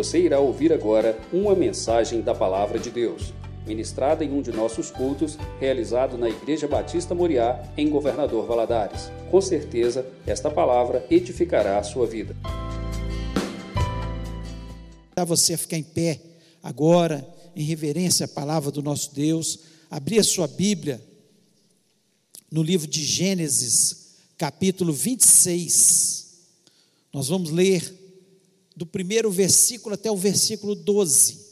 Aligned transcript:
Você 0.00 0.18
irá 0.18 0.40
ouvir 0.40 0.72
agora 0.72 1.20
uma 1.30 1.54
mensagem 1.54 2.22
da 2.22 2.34
Palavra 2.34 2.78
de 2.78 2.90
Deus, 2.90 3.34
ministrada 3.66 4.24
em 4.24 4.32
um 4.32 4.40
de 4.40 4.50
nossos 4.50 4.90
cultos, 4.90 5.36
realizado 5.60 6.16
na 6.16 6.26
Igreja 6.26 6.66
Batista 6.66 7.14
Moriá, 7.14 7.70
em 7.76 7.90
Governador 7.90 8.46
Valadares. 8.46 9.10
Com 9.30 9.42
certeza, 9.42 10.10
esta 10.26 10.50
palavra 10.50 11.06
edificará 11.10 11.78
a 11.78 11.82
sua 11.82 12.06
vida. 12.06 12.34
Você 15.26 15.52
a 15.52 15.58
ficar 15.58 15.76
em 15.76 15.82
pé 15.82 16.18
agora, 16.62 17.22
em 17.54 17.62
reverência 17.62 18.24
à 18.24 18.28
palavra 18.28 18.70
do 18.70 18.82
nosso 18.82 19.14
Deus, 19.14 19.58
abrir 19.90 20.18
a 20.18 20.24
sua 20.24 20.48
Bíblia 20.48 20.98
no 22.50 22.62
livro 22.62 22.86
de 22.86 23.04
Gênesis, 23.04 24.14
capítulo 24.38 24.94
26. 24.94 26.38
Nós 27.12 27.28
vamos 27.28 27.50
ler 27.50 27.99
do 28.76 28.86
primeiro 28.86 29.30
versículo 29.30 29.94
até 29.94 30.10
o 30.10 30.16
versículo 30.16 30.74
12. 30.74 31.50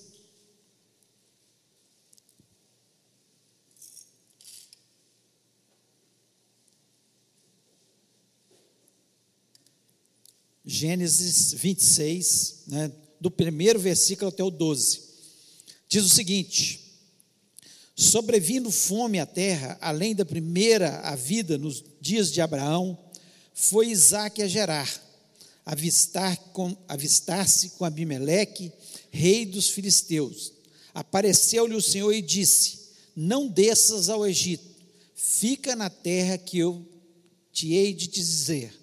Gênesis 10.65 11.55
26, 11.55 12.65
né, 12.67 12.93
do 13.19 13.31
primeiro 13.31 13.79
versículo 13.79 14.29
até 14.29 14.45
o 14.45 14.51
12. 14.51 15.01
Diz 15.89 16.05
o 16.05 16.11
seguinte: 16.11 16.89
Sobrevindo 17.97 18.71
fome 18.71 19.19
à 19.19 19.27
terra, 19.27 19.79
além 19.81 20.15
da 20.15 20.25
primeira 20.25 21.01
a 21.01 21.17
vida 21.17 21.57
nos 21.57 21.83
dias 22.01 22.31
de 22.31 22.41
Abraão, 22.41 22.97
foi 23.55 23.89
Isaac 23.89 24.43
a 24.43 24.47
Gerar, 24.47 24.89
avistar 25.69 26.35
com, 26.55 26.75
avistar-se 26.89 27.69
com 27.71 27.85
Abimeleque, 27.85 28.73
rei 29.11 29.45
dos 29.45 29.69
filisteus. 29.69 30.55
Apareceu-lhe 30.95 31.75
o 31.75 31.83
Senhor 31.83 32.11
e 32.11 32.23
disse: 32.23 32.79
Não 33.15 33.47
desças 33.47 34.09
ao 34.09 34.27
Egito, 34.27 34.65
fica 35.15 35.77
na 35.77 35.91
terra 35.91 36.39
que 36.39 36.59
eu 36.59 36.83
te 37.53 37.75
hei 37.75 37.93
de 37.93 38.07
dizer. 38.07 38.75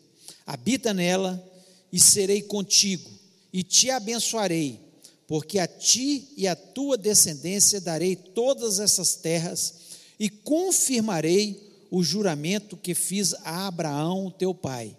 Habita 0.45 0.93
nela 0.93 1.43
e 1.91 1.99
serei 1.99 2.43
contigo, 2.43 3.09
e 3.51 3.63
te 3.63 3.89
abençoarei 3.89 4.79
porque 5.27 5.57
a 5.57 5.65
ti 5.67 6.27
e 6.37 6.47
a 6.47 6.55
tua 6.55 6.95
descendência 6.99 7.81
darei 7.81 8.15
todas 8.15 8.79
essas 8.79 9.15
terras 9.15 9.73
e 10.19 10.29
confirmarei 10.29 11.59
o 11.89 12.03
juramento 12.03 12.77
que 12.77 12.93
fiz 12.93 13.33
a 13.43 13.65
Abraão, 13.65 14.29
teu 14.29 14.53
pai. 14.53 14.95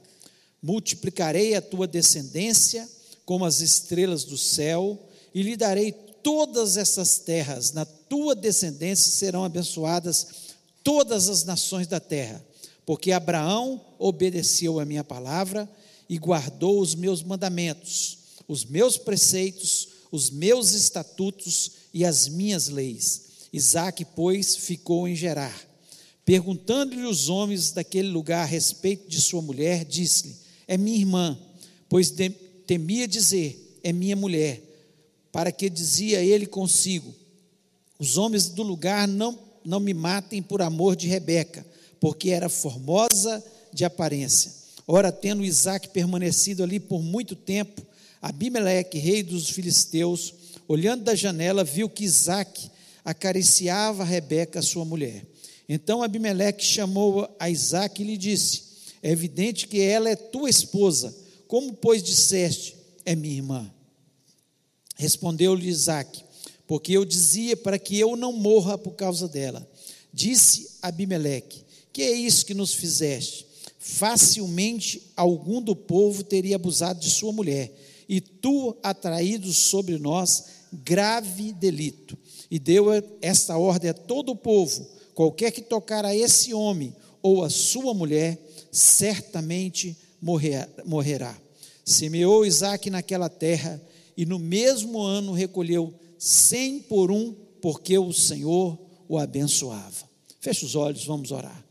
Multiplicarei 0.66 1.54
a 1.54 1.62
tua 1.62 1.86
descendência 1.86 2.88
como 3.24 3.44
as 3.44 3.60
estrelas 3.60 4.24
do 4.24 4.36
céu 4.36 4.98
e 5.32 5.40
lhe 5.40 5.56
darei 5.56 5.92
todas 5.92 6.76
essas 6.76 7.20
terras. 7.20 7.70
Na 7.70 7.84
tua 7.84 8.34
descendência 8.34 9.12
serão 9.12 9.44
abençoadas 9.44 10.26
todas 10.82 11.28
as 11.28 11.44
nações 11.44 11.86
da 11.86 12.00
terra, 12.00 12.44
porque 12.84 13.12
Abraão 13.12 13.80
obedeceu 13.96 14.80
a 14.80 14.84
minha 14.84 15.04
palavra 15.04 15.70
e 16.08 16.18
guardou 16.18 16.80
os 16.80 16.96
meus 16.96 17.22
mandamentos, 17.22 18.18
os 18.48 18.64
meus 18.64 18.96
preceitos, 18.96 19.86
os 20.10 20.30
meus 20.30 20.72
estatutos 20.72 21.70
e 21.94 22.04
as 22.04 22.26
minhas 22.26 22.66
leis. 22.66 23.22
Isaac, 23.52 24.04
pois, 24.16 24.56
ficou 24.56 25.06
em 25.06 25.14
Gerar. 25.14 25.56
Perguntando-lhe 26.24 27.06
os 27.06 27.28
homens 27.28 27.70
daquele 27.70 28.08
lugar 28.08 28.42
a 28.42 28.46
respeito 28.46 29.08
de 29.08 29.20
sua 29.20 29.40
mulher, 29.40 29.84
disse-lhe: 29.84 30.45
É 30.68 30.76
minha 30.76 30.98
irmã, 30.98 31.38
pois 31.88 32.12
temia 32.66 33.06
dizer: 33.06 33.78
É 33.82 33.92
minha 33.92 34.16
mulher. 34.16 34.62
Para 35.30 35.52
que 35.52 35.68
dizia 35.68 36.22
ele 36.22 36.46
consigo: 36.46 37.14
Os 37.98 38.16
homens 38.16 38.48
do 38.48 38.62
lugar 38.62 39.06
não, 39.06 39.38
não 39.64 39.78
me 39.78 39.94
matem 39.94 40.42
por 40.42 40.62
amor 40.62 40.96
de 40.96 41.06
Rebeca, 41.06 41.64
porque 42.00 42.30
era 42.30 42.48
formosa 42.48 43.44
de 43.72 43.84
aparência. 43.84 44.52
Ora, 44.86 45.10
tendo 45.10 45.44
Isaac 45.44 45.88
permanecido 45.88 46.62
ali 46.62 46.78
por 46.78 47.02
muito 47.02 47.34
tempo, 47.34 47.82
Abimeleque, 48.22 48.98
rei 48.98 49.22
dos 49.22 49.50
filisteus, 49.50 50.34
olhando 50.66 51.04
da 51.04 51.14
janela, 51.14 51.62
viu 51.62 51.88
que 51.88 52.04
Isaac 52.04 52.70
acariciava 53.04 54.04
Rebeca, 54.04 54.62
sua 54.62 54.84
mulher. 54.84 55.24
Então 55.68 56.02
Abimeleque 56.02 56.64
chamou 56.64 57.28
a 57.38 57.50
Isaac 57.50 58.00
e 58.00 58.06
lhe 58.06 58.16
disse: 58.16 58.65
É 59.06 59.10
evidente 59.12 59.68
que 59.68 59.80
ela 59.80 60.10
é 60.10 60.16
tua 60.16 60.50
esposa. 60.50 61.16
Como, 61.46 61.72
pois, 61.74 62.02
disseste, 62.02 62.76
é 63.04 63.14
minha 63.14 63.36
irmã? 63.36 63.72
Respondeu-lhe 64.96 65.68
Isaac: 65.68 66.24
Porque 66.66 66.90
eu 66.90 67.04
dizia 67.04 67.56
para 67.56 67.78
que 67.78 67.96
eu 67.96 68.16
não 68.16 68.32
morra 68.32 68.76
por 68.76 68.96
causa 68.96 69.28
dela. 69.28 69.64
Disse 70.12 70.70
Abimeleque: 70.82 71.62
Que 71.92 72.02
é 72.02 72.14
isso 72.14 72.44
que 72.44 72.52
nos 72.52 72.74
fizeste? 72.74 73.46
Facilmente 73.78 75.00
algum 75.16 75.62
do 75.62 75.76
povo 75.76 76.24
teria 76.24 76.56
abusado 76.56 76.98
de 76.98 77.08
sua 77.08 77.32
mulher 77.32 77.72
e 78.08 78.20
tu 78.20 78.76
atraído 78.82 79.52
sobre 79.52 79.98
nós 79.98 80.46
grave 80.72 81.52
delito. 81.52 82.18
E 82.50 82.58
deu 82.58 82.86
esta 83.22 83.56
ordem 83.56 83.90
a 83.90 83.94
todo 83.94 84.32
o 84.32 84.36
povo: 84.36 84.84
qualquer 85.14 85.52
que 85.52 85.62
tocar 85.62 86.04
a 86.04 86.12
esse 86.12 86.52
homem 86.52 86.92
ou 87.26 87.42
a 87.42 87.50
sua 87.50 87.92
mulher, 87.92 88.38
certamente 88.70 89.96
morrerá. 90.22 91.36
Semeou 91.84 92.46
Isaac 92.46 92.88
naquela 92.88 93.28
terra, 93.28 93.82
e 94.16 94.24
no 94.24 94.38
mesmo 94.38 95.02
ano 95.02 95.32
recolheu 95.32 95.92
cem 96.16 96.78
por 96.78 97.10
um, 97.10 97.34
porque 97.60 97.98
o 97.98 98.12
Senhor 98.12 98.78
o 99.08 99.18
abençoava. 99.18 100.08
Feche 100.40 100.64
os 100.64 100.76
olhos, 100.76 101.04
vamos 101.04 101.32
orar. 101.32 101.64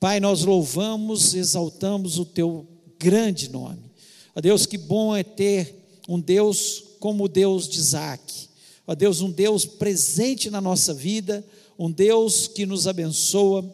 Pai, 0.00 0.18
nós 0.18 0.42
louvamos, 0.42 1.34
exaltamos 1.34 2.18
o 2.18 2.24
teu 2.24 2.66
grande 2.98 3.48
nome. 3.48 3.92
Ó 4.34 4.40
Deus, 4.40 4.66
que 4.66 4.76
bom 4.76 5.14
é 5.14 5.22
ter 5.22 5.86
um 6.08 6.18
Deus 6.18 6.82
como 6.98 7.24
o 7.24 7.28
Deus 7.28 7.68
de 7.68 7.78
Isaac. 7.78 8.48
Ó 8.84 8.94
Deus, 8.96 9.20
um 9.20 9.30
Deus 9.30 9.64
presente 9.64 10.50
na 10.50 10.60
nossa 10.60 10.92
vida, 10.92 11.46
um 11.78 11.92
Deus 11.92 12.48
que 12.48 12.66
nos 12.66 12.88
abençoa, 12.88 13.64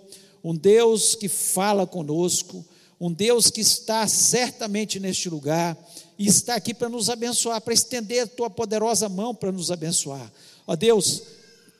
um 0.42 0.54
Deus 0.54 1.14
que 1.14 1.28
fala 1.28 1.86
conosco, 1.86 2.64
um 3.00 3.12
Deus 3.12 3.50
que 3.50 3.60
está 3.60 4.06
certamente 4.06 5.00
neste 5.00 5.28
lugar 5.28 5.76
e 6.18 6.26
está 6.26 6.54
aqui 6.54 6.72
para 6.72 6.88
nos 6.88 7.10
abençoar, 7.10 7.60
para 7.60 7.74
estender 7.74 8.24
a 8.24 8.26
tua 8.26 8.50
poderosa 8.50 9.08
mão 9.08 9.34
para 9.34 9.52
nos 9.52 9.70
abençoar. 9.70 10.32
Ó 10.66 10.76
Deus, 10.76 11.22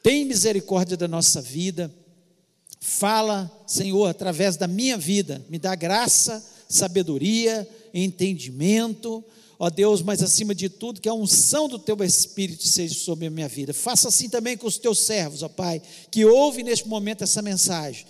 tem 0.03 0.25
misericórdia 0.25 0.97
da 0.97 1.07
nossa 1.07 1.41
vida. 1.41 1.93
Fala, 2.81 3.51
Senhor, 3.67 4.07
através 4.07 4.57
da 4.57 4.67
minha 4.67 4.99
vida, 4.99 5.45
me 5.49 5.59
dá 5.59 5.75
graça, 5.75 6.45
sabedoria, 6.69 7.69
entendimento 7.95 9.25
ó 9.63 9.71
Deus, 9.71 10.03
mas 10.03 10.21
acima 10.21 10.57
de 10.57 10.69
tudo, 10.69 11.01
que 11.01 11.09
a 11.09 11.15
unção 11.15 11.69
do 11.69 11.79
teu 11.79 11.97
Espírito 12.03 12.67
seja 12.67 12.97
sobre 12.97 13.27
a 13.27 13.31
minha 13.31 13.47
vida. 13.47 13.73
Faça 13.73 14.09
assim 14.09 14.29
também 14.29 14.57
com 14.57 14.67
os 14.67 14.77
teus 14.77 14.99
servos, 14.99 15.45
ó 15.45 15.49
Pai, 15.49 15.81
que 16.11 16.25
ouvem 16.25 16.65
neste 16.65 16.89
momento 16.89 17.23
essa 17.23 17.41
mensagem. 17.41 18.05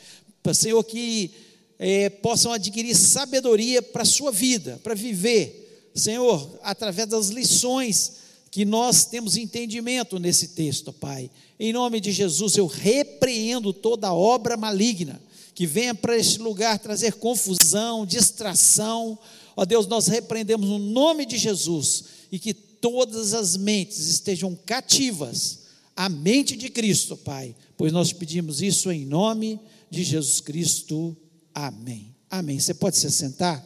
Senhor, 0.53 0.83
que 0.83 1.31
é, 1.79 2.09
possam 2.11 2.53
adquirir 2.53 2.95
sabedoria 2.97 3.83
para 3.83 4.03
a 4.03 4.07
sua 4.07 4.33
vida, 4.33 4.81
para 4.83 4.95
viver, 4.95 5.91
Senhor, 5.95 6.59
através 6.63 7.09
das 7.09 7.29
lições 7.29 8.15
que 8.51 8.65
nós 8.65 9.05
temos 9.05 9.37
entendimento 9.37 10.19
nesse 10.19 10.49
texto, 10.49 10.93
Pai. 10.93 11.31
Em 11.59 11.73
nome 11.73 12.01
de 12.01 12.13
Jesus, 12.13 12.57
eu 12.57 12.67
repreendo 12.67 13.73
toda 13.73 14.13
obra 14.13 14.57
maligna 14.57 15.21
que 15.55 15.67
venha 15.67 15.95
para 15.95 16.17
este 16.17 16.39
lugar 16.39 16.79
trazer 16.79 17.15
confusão, 17.15 18.07
distração, 18.07 19.19
Ó 19.57 19.65
Deus, 19.65 19.87
nós 19.87 20.07
repreendemos 20.07 20.69
no 20.69 20.79
nome 20.79 21.27
de 21.27 21.37
Jesus 21.37 22.05
e 22.31 22.39
que 22.39 22.55
todas 22.55 23.35
as 23.35 23.57
mentes 23.57 23.99
estejam 24.09 24.57
cativas 24.67 25.61
à 25.95 26.09
mente 26.09 26.57
de 26.57 26.71
Cristo, 26.71 27.17
Pai, 27.17 27.55
pois 27.77 27.93
nós 27.93 28.13
pedimos 28.13 28.63
isso 28.63 28.91
em 28.91 29.05
nome 29.05 29.57
de 29.57 29.72
Jesus 30.01 30.41
Cristo. 30.41 31.17
Amém. 31.55 32.15
Amém. 32.31 32.59
Você 32.59 32.73
pode 32.73 32.97
se 32.97 33.11
sentar? 33.11 33.63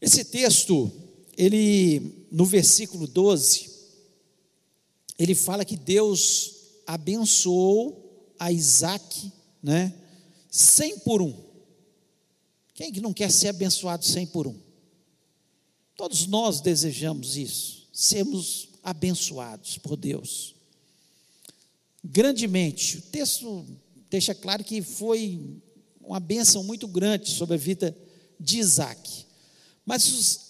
Esse 0.00 0.24
texto, 0.24 0.90
ele 1.36 2.26
no 2.32 2.44
versículo 2.44 3.06
12, 3.06 3.70
ele 5.18 5.34
fala 5.34 5.64
que 5.64 5.76
Deus 5.76 6.54
abençoou 6.86 8.34
a 8.38 8.50
Isaac, 8.50 9.30
né? 9.62 9.94
Cem 10.50 10.98
por 10.98 11.22
um. 11.22 11.32
Quem 12.74 12.92
que 12.92 13.00
não 13.00 13.12
quer 13.12 13.30
ser 13.30 13.48
abençoado 13.48 14.04
cem 14.04 14.26
por 14.26 14.46
um? 14.46 14.58
Todos 15.94 16.26
nós 16.26 16.60
desejamos 16.60 17.36
isso, 17.36 17.86
sermos 17.92 18.70
abençoados 18.82 19.78
por 19.78 19.96
Deus. 19.96 20.51
Grandemente, 22.04 22.98
o 22.98 23.02
texto 23.02 23.64
deixa 24.10 24.34
claro 24.34 24.64
que 24.64 24.82
foi 24.82 25.40
uma 26.00 26.18
bênção 26.18 26.64
muito 26.64 26.88
grande 26.88 27.30
sobre 27.30 27.54
a 27.54 27.58
vida 27.58 27.96
de 28.38 28.58
Isaac. 28.58 29.24
Mas 29.86 30.08
os, 30.08 30.40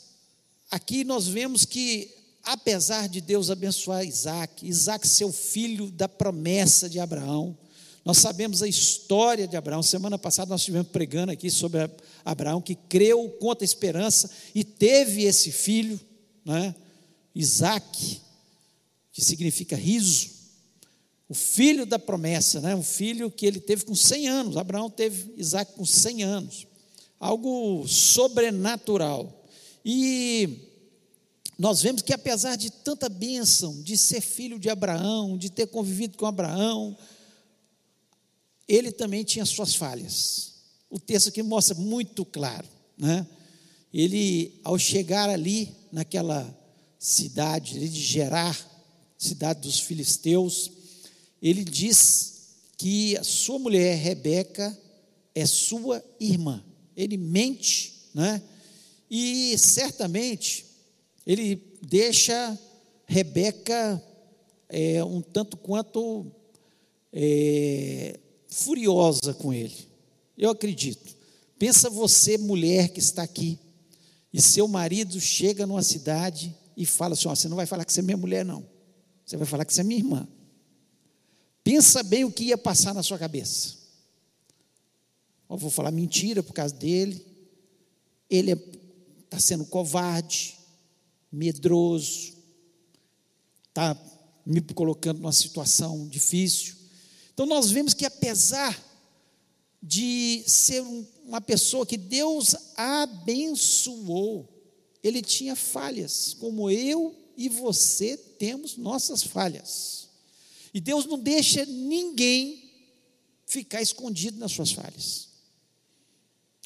aqui 0.71 1.05
nós 1.05 1.29
vemos 1.29 1.65
que, 1.65 2.11
apesar 2.43 3.09
de 3.09 3.21
Deus 3.21 3.51
abençoar 3.51 4.05
Isaac, 4.05 4.67
Isaac, 4.67 5.07
seu 5.07 5.31
filho 5.31 5.91
da 5.91 6.09
promessa 6.09 6.89
de 6.89 6.99
Abraão, 6.99 7.57
nós 8.05 8.19
sabemos 8.19 8.63
a 8.63 8.69
história 8.69 9.47
de 9.47 9.57
Abraão. 9.57 9.83
Semana 9.83 10.19
passada 10.19 10.49
nós 10.51 10.63
estivemos 10.63 10.89
pregando 10.89 11.31
aqui 11.31 11.51
sobre 11.51 11.89
Abraão, 12.25 12.61
que 12.61 12.75
creu, 12.75 13.29
conta 13.41 13.63
a 13.63 13.67
esperança 13.67 14.29
e 14.55 14.65
teve 14.65 15.23
esse 15.23 15.53
filho, 15.53 16.01
né? 16.45 16.75
Isaac, 17.35 18.21
que 19.13 19.25
significa 19.25 19.77
riso. 19.77 20.42
O 21.33 21.35
filho 21.35 21.87
da 21.87 21.99
promessa, 21.99 22.61
né? 22.61 22.77
um 22.77 22.83
filho 22.83 23.31
que 23.31 23.47
ele 23.47 23.59
teve 23.59 23.87
com 23.87 23.95
100 23.95 24.29
anos. 24.29 24.57
Abraão 24.59 24.91
teve 24.91 25.33
Isaac 25.39 25.73
com 25.73 25.83
100 25.83 26.23
anos. 26.25 26.67
Algo 27.19 27.89
sobrenatural. 27.89 29.43
E 29.83 30.69
nós 31.59 31.81
vemos 31.81 32.03
que 32.03 32.13
apesar 32.13 32.57
de 32.57 32.71
tanta 32.71 33.09
bênção, 33.09 33.81
de 33.81 33.97
ser 33.97 34.21
filho 34.21 34.59
de 34.59 34.69
Abraão, 34.69 35.39
de 35.39 35.49
ter 35.49 35.69
convivido 35.69 36.19
com 36.19 36.27
Abraão, 36.27 36.95
ele 38.69 38.93
também 38.93 39.25
tinha 39.25 39.47
suas 39.47 39.75
falhas. 39.75 40.53
O 40.91 41.01
texto 41.01 41.29
aqui 41.29 41.43
mostra 41.43 41.75
muito 41.75 42.27
claro, 42.27 42.69
né? 42.99 43.27
Ele, 43.91 44.61
ao 44.63 44.79
chegar 44.79 45.31
ali, 45.31 45.75
naquela 45.91 46.55
cidade 46.99 47.89
de 47.89 48.03
Gerar, 48.03 48.55
cidade 49.17 49.63
dos 49.63 49.81
filisteus, 49.81 50.82
ele 51.43 51.65
diz 51.65 52.33
que 52.77 53.17
a 53.17 53.25
sua 53.25 53.59
mulher, 53.59 53.97
Rebeca, 53.97 54.79
é 55.35 55.45
sua 55.45 56.05
irmã. 56.21 56.65
Ele 56.97 57.17
mente, 57.17 58.11
né? 58.15 58.41
E 59.11 59.57
certamente 59.59 60.67
ele 61.27 61.61
deixa 61.83 62.59
Rebeca 63.07 64.03
é, 64.69 65.05
um 65.05 65.21
tanto 65.21 65.57
quanto 65.57 66.27
é, 67.13 68.19
furiosa 68.49 69.35
com 69.35 69.53
ele. 69.53 69.77
Eu 70.37 70.51
acredito. 70.51 71.15
Pensa 71.59 71.91
você, 71.91 72.39
mulher 72.39 72.89
que 72.89 73.01
está 73.01 73.23
aqui, 73.23 73.59
e 74.33 74.41
seu 74.41 74.67
marido 74.67 75.21
chega 75.21 75.67
numa 75.67 75.83
cidade 75.83 76.55
e 76.77 76.87
fala 76.87 77.13
assim: 77.15 77.29
ó, 77.29 77.35
você 77.35 77.49
não 77.49 77.57
vai 77.57 77.67
falar 77.67 77.85
que 77.85 77.93
você 77.93 78.01
é 78.01 78.03
minha 78.03 78.17
mulher, 78.17 78.45
não. 78.45 78.65
Você 79.25 79.37
vai 79.37 79.47
falar 79.47 79.65
que 79.65 79.75
você 79.75 79.83
é 79.83 79.85
minha 79.85 80.01
irmã. 80.01 80.27
Pensa 81.65 82.03
bem 82.03 82.25
o 82.25 82.33
que 82.33 82.45
ia 82.45 82.59
passar 82.59 82.93
na 82.93 83.03
sua 83.03 83.19
cabeça. 83.19 83.77
Eu 85.49 85.57
vou 85.57 85.71
falar 85.71 85.91
mentira 85.91 86.43
por 86.43 86.53
causa 86.53 86.75
dele. 86.75 87.25
Ele 88.29 88.53
está 88.53 88.67
é, 88.67 88.81
tá 89.29 89.39
sendo 89.39 89.65
covarde, 89.67 90.59
medroso, 91.31 92.33
está 93.69 93.97
me 94.45 94.61
colocando 94.61 95.19
numa 95.19 95.33
situação 95.33 96.09
difícil. 96.09 96.75
Então 97.33 97.47
nós 97.47 97.71
vemos 97.71 97.95
que 97.95 98.05
apesar 98.05 98.83
de 99.83 100.45
ser 100.47 100.81
uma 101.25 101.41
pessoa 101.41 101.87
que 101.87 101.97
Deus 101.97 102.55
abençoou, 102.77 104.49
ele 105.03 105.21
tinha 105.21 105.57
falhas, 105.57 106.35
como 106.35 106.71
eu 106.71 107.15
e 107.37 107.49
você 107.49 108.17
temos 108.17 108.77
nossas 108.77 109.23
falhas. 109.23 110.02
E 110.73 110.81
Deus 110.81 111.07
não 111.07 111.19
deixa 111.19 111.65
ninguém 111.67 112.71
ficar 113.47 113.83
escondido 113.83 114.39
nas 114.39 114.53
suas 114.53 114.73
falhas. 114.73 115.29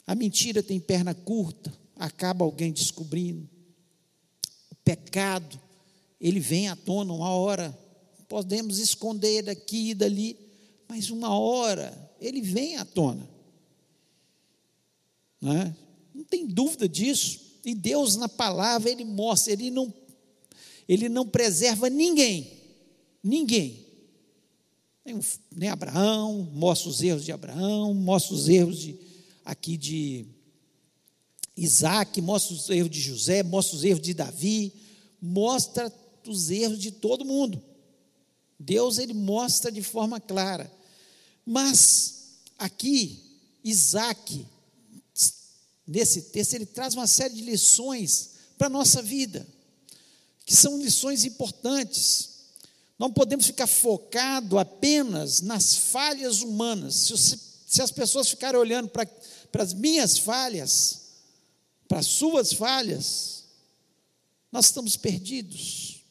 A 0.07 0.15
mentira 0.15 0.63
tem 0.63 0.79
perna 0.79 1.15
curta, 1.15 1.77
acaba 1.97 2.45
alguém 2.45 2.73
descobrindo. 2.73 3.49
O 4.71 4.77
pecado, 4.85 5.61
ele 6.21 6.39
vem 6.39 6.69
à 6.69 6.77
tona 6.77 7.13
uma 7.13 7.31
hora. 7.31 7.77
Podemos 8.29 8.79
esconder 8.79 9.43
daqui 9.43 9.91
e 9.91 9.95
dali, 9.95 10.37
mas 10.89 11.11
uma 11.11 11.37
hora 11.37 12.07
ele 12.21 12.41
vem 12.41 12.77
à 12.77 12.85
tona. 12.85 13.29
Não, 15.41 15.53
é? 15.53 15.77
não 16.15 16.25
tem 16.25 16.47
dúvida 16.47 16.89
disso. 16.89 17.41
E 17.65 17.75
Deus, 17.75 18.17
na 18.17 18.29
palavra, 18.29 18.89
ele 18.89 19.05
mostra, 19.05 19.53
ele 19.53 19.71
não, 19.71 19.93
ele 20.89 21.09
não 21.09 21.27
preserva 21.27 21.91
ninguém. 21.91 22.53
Ninguém. 23.23 23.86
Nem, 25.55 25.69
Abraão, 25.69 26.51
mostra 26.53 26.89
os 26.89 27.01
erros 27.01 27.25
de 27.25 27.31
Abraão, 27.31 27.95
mostra 27.95 28.35
os 28.35 28.49
erros 28.49 28.79
de, 28.79 28.99
aqui 29.45 29.77
de 29.77 30.27
Isaac, 31.57 32.21
mostra 32.21 32.55
os 32.55 32.69
erros 32.69 32.91
de 32.91 33.01
José, 33.01 33.43
mostra 33.45 33.77
os 33.77 33.85
erros 33.85 34.03
de 34.03 34.13
Davi, 34.13 34.73
mostra 35.23 35.93
os 36.27 36.51
erros 36.51 36.81
de 36.81 36.91
todo 36.91 37.25
mundo. 37.25 37.63
Deus 38.59 38.99
ele 38.99 39.15
mostra 39.15 39.71
de 39.71 39.83
forma 39.83 40.19
clara. 40.21 40.71
Mas 41.45 42.41
aqui 42.59 43.23
Isaac, 43.63 44.47
nesse 45.87 46.23
texto, 46.23 46.55
ele 46.55 46.67
traz 46.67 46.95
uma 46.95 47.07
série 47.07 47.35
de 47.35 47.43
lições 47.43 48.31
para 48.59 48.67
a 48.67 48.71
nossa 48.71 49.03
vida, 49.03 49.47
que 50.45 50.55
são 50.55 50.81
lições 50.81 51.25
importantes. 51.25 52.36
Não 52.99 53.13
podemos 53.13 53.47
ficar 53.47 53.67
focado 53.67 54.59
apenas 54.59 55.41
nas 55.41 55.77
falhas 55.77 56.41
humanas. 56.41 56.95
Se, 56.95 57.41
se 57.67 57.83
as 57.83 57.91
pessoas 57.91 58.29
ficarem 58.29 58.59
olhando 58.59 58.89
para, 58.89 59.07
para 59.53 59.63
as 59.63 59.75
minhas 59.75 60.19
falhas, 60.19 61.03
para 61.87 61.99
as 61.99 62.07
suas 62.07 62.53
falhas, 62.53 63.45
nós 64.51 64.67
estamos 64.67 64.97
perdidos. 64.97 66.03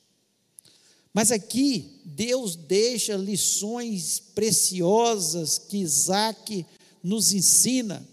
Mas 1.13 1.31
aqui, 1.31 2.01
Deus 2.05 2.55
deixa 2.55 3.15
lições 3.15 4.19
preciosas 4.19 5.57
que 5.57 5.77
Isaac 5.77 6.65
nos 7.01 7.33
ensina, 7.33 8.07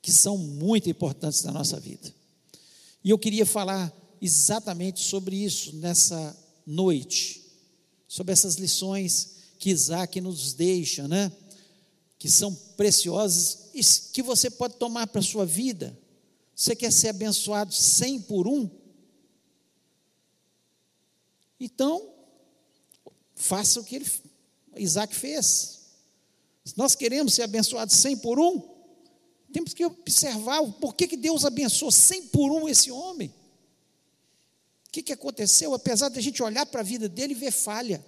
que 0.00 0.10
são 0.10 0.38
muito 0.38 0.88
importantes 0.88 1.42
na 1.42 1.52
nossa 1.52 1.78
vida. 1.78 2.12
E 3.04 3.10
eu 3.10 3.18
queria 3.18 3.44
falar 3.44 3.92
exatamente 4.20 5.00
sobre 5.00 5.36
isso 5.36 5.76
nessa 5.76 6.36
noite, 6.66 7.44
sobre 8.08 8.32
essas 8.32 8.56
lições 8.56 9.36
que 9.58 9.70
Isaac 9.70 10.20
nos 10.20 10.52
deixa, 10.52 11.06
né? 11.06 11.30
Que 12.18 12.28
são 12.28 12.54
preciosas 12.76 13.70
e 13.72 13.82
que 14.12 14.22
você 14.22 14.50
pode 14.50 14.74
tomar 14.74 15.06
para 15.06 15.20
a 15.20 15.24
sua 15.24 15.46
vida. 15.46 15.96
Você 16.54 16.74
quer 16.74 16.92
ser 16.92 17.08
abençoado 17.08 17.72
cem 17.72 18.20
por 18.20 18.48
um? 18.48 18.68
Então, 21.60 22.10
faça 23.34 23.80
o 23.80 23.84
que 23.84 23.96
ele, 23.96 24.10
Isaac 24.76 25.14
fez. 25.14 25.80
Se 26.64 26.76
nós 26.76 26.94
queremos 26.94 27.34
ser 27.34 27.42
abençoados 27.42 27.94
cem 27.96 28.16
por 28.16 28.40
um, 28.40 28.62
temos 29.52 29.72
que 29.72 29.84
observar 29.84 30.60
o 30.60 30.72
porquê 30.72 31.06
que 31.06 31.16
Deus 31.16 31.44
abençoou 31.44 31.92
cem 31.92 32.26
por 32.26 32.50
um 32.50 32.68
esse 32.68 32.90
homem 32.90 33.32
que, 34.96 35.02
que 35.02 35.12
aconteceu? 35.12 35.74
Apesar 35.74 36.08
de 36.08 36.18
a 36.18 36.22
gente 36.22 36.42
olhar 36.42 36.64
para 36.64 36.80
a 36.80 36.84
vida 36.84 37.06
dele 37.08 37.32
e 37.32 37.36
ver 37.36 37.50
falha. 37.50 38.04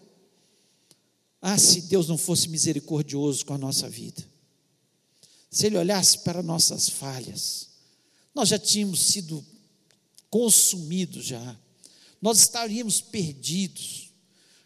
Ah, 1.40 1.58
se 1.58 1.82
Deus 1.82 2.08
não 2.08 2.16
fosse 2.16 2.48
misericordioso 2.48 3.44
com 3.44 3.54
a 3.54 3.58
nossa 3.58 3.88
vida, 3.88 4.24
se 5.50 5.66
Ele 5.66 5.76
olhasse 5.76 6.20
para 6.20 6.42
nossas 6.42 6.88
falhas, 6.88 7.68
nós 8.34 8.48
já 8.48 8.58
tínhamos 8.58 9.00
sido 9.00 9.44
consumidos 10.30 11.26
já, 11.26 11.56
nós 12.20 12.38
estaríamos 12.38 13.00
perdidos. 13.00 14.10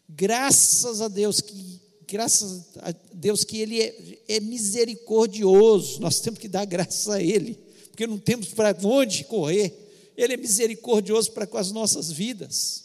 Graças 0.09 1.01
a 1.01 1.09
Deus 1.09 1.41
que, 1.41 1.81
graças 2.07 2.69
a 2.77 2.93
Deus 3.13 3.45
que 3.45 3.59
Ele 3.59 3.83
é, 3.83 4.19
é 4.29 4.41
misericordioso, 4.41 6.01
nós 6.01 6.21
temos 6.21 6.39
que 6.39 6.49
dar 6.49 6.65
graças 6.65 7.09
a 7.09 7.21
Ele, 7.21 7.55
porque 7.89 8.07
não 8.07 8.19
temos 8.19 8.49
para 8.49 8.75
onde 8.85 9.25
correr. 9.25 9.82
Ele 10.25 10.35
é 10.35 10.37
misericordioso 10.37 11.33
para 11.33 11.47
com 11.47 11.59
as 11.59 11.73
nossas 11.73 12.11
vidas. 12.11 12.85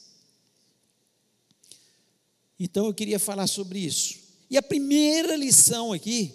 Então 2.60 2.88
eu 2.88 2.94
queria 2.94 3.20
falar 3.20 3.46
sobre 3.46 3.80
isso. 3.80 4.18
E 4.50 4.58
a 4.58 4.62
primeira 4.64 5.36
lição 5.36 5.94
aqui, 5.94 6.34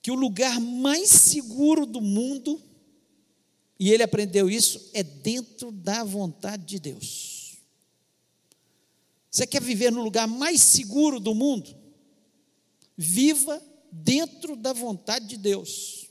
que 0.00 0.10
o 0.10 0.16
lugar 0.16 0.60
mais 0.60 1.08
seguro 1.08 1.86
do 1.86 2.00
mundo, 2.00 2.60
e 3.78 3.92
ele 3.92 4.02
aprendeu 4.02 4.50
isso, 4.50 4.90
é 4.92 5.04
dentro 5.04 5.70
da 5.70 6.02
vontade 6.02 6.64
de 6.64 6.80
Deus. 6.80 7.58
Você 9.30 9.46
quer 9.46 9.62
viver 9.62 9.92
no 9.92 10.02
lugar 10.02 10.26
mais 10.26 10.60
seguro 10.60 11.20
do 11.20 11.34
mundo? 11.34 11.74
Viva 12.96 13.62
dentro 13.90 14.56
da 14.56 14.72
vontade 14.72 15.28
de 15.28 15.36
Deus. 15.36 16.06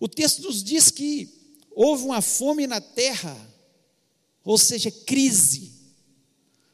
O 0.00 0.08
texto 0.08 0.42
nos 0.42 0.62
diz 0.62 0.90
que 0.90 1.43
houve 1.74 2.04
uma 2.04 2.22
fome 2.22 2.66
na 2.66 2.80
terra, 2.80 3.36
ou 4.44 4.56
seja, 4.56 4.90
crise. 4.90 5.72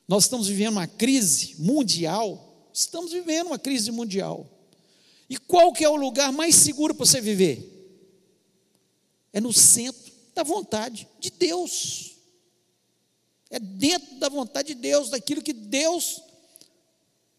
Nós 0.07 0.25
estamos 0.25 0.49
vivendo 0.49 0.73
uma 0.73 0.87
crise 0.87 1.57
mundial, 1.59 2.69
estamos 2.73 3.13
vivendo 3.13 3.49
uma 3.49 3.59
crise 3.59 3.91
mundial. 3.91 4.47
E 5.29 5.37
qual 5.37 5.73
que 5.73 5.85
é 5.85 5.89
o 5.89 5.97
lugar 5.97 6.33
mais 6.33 6.57
seguro 6.57 6.95
para 6.95 7.07
você 7.07 7.21
viver? 7.21 7.67
É 9.33 9.41
no 9.41 9.53
centro 9.53 10.13
da 10.35 10.43
vontade 10.43 11.09
de 11.21 11.31
Deus. 11.31 12.17
É 13.49 13.59
dentro 13.59 14.19
da 14.19 14.29
vontade 14.29 14.75
de 14.75 14.81
Deus, 14.81 15.11
daquilo 15.11 15.43
que 15.43 15.53
Deus 15.53 16.21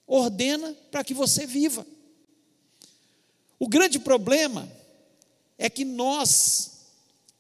ordena 0.08 0.74
para 0.90 1.04
que 1.04 1.14
você 1.14 1.46
viva. 1.46 1.86
O 3.60 3.68
grande 3.68 4.00
problema 4.00 4.70
é 5.58 5.70
que 5.70 5.86
nós 5.86 6.71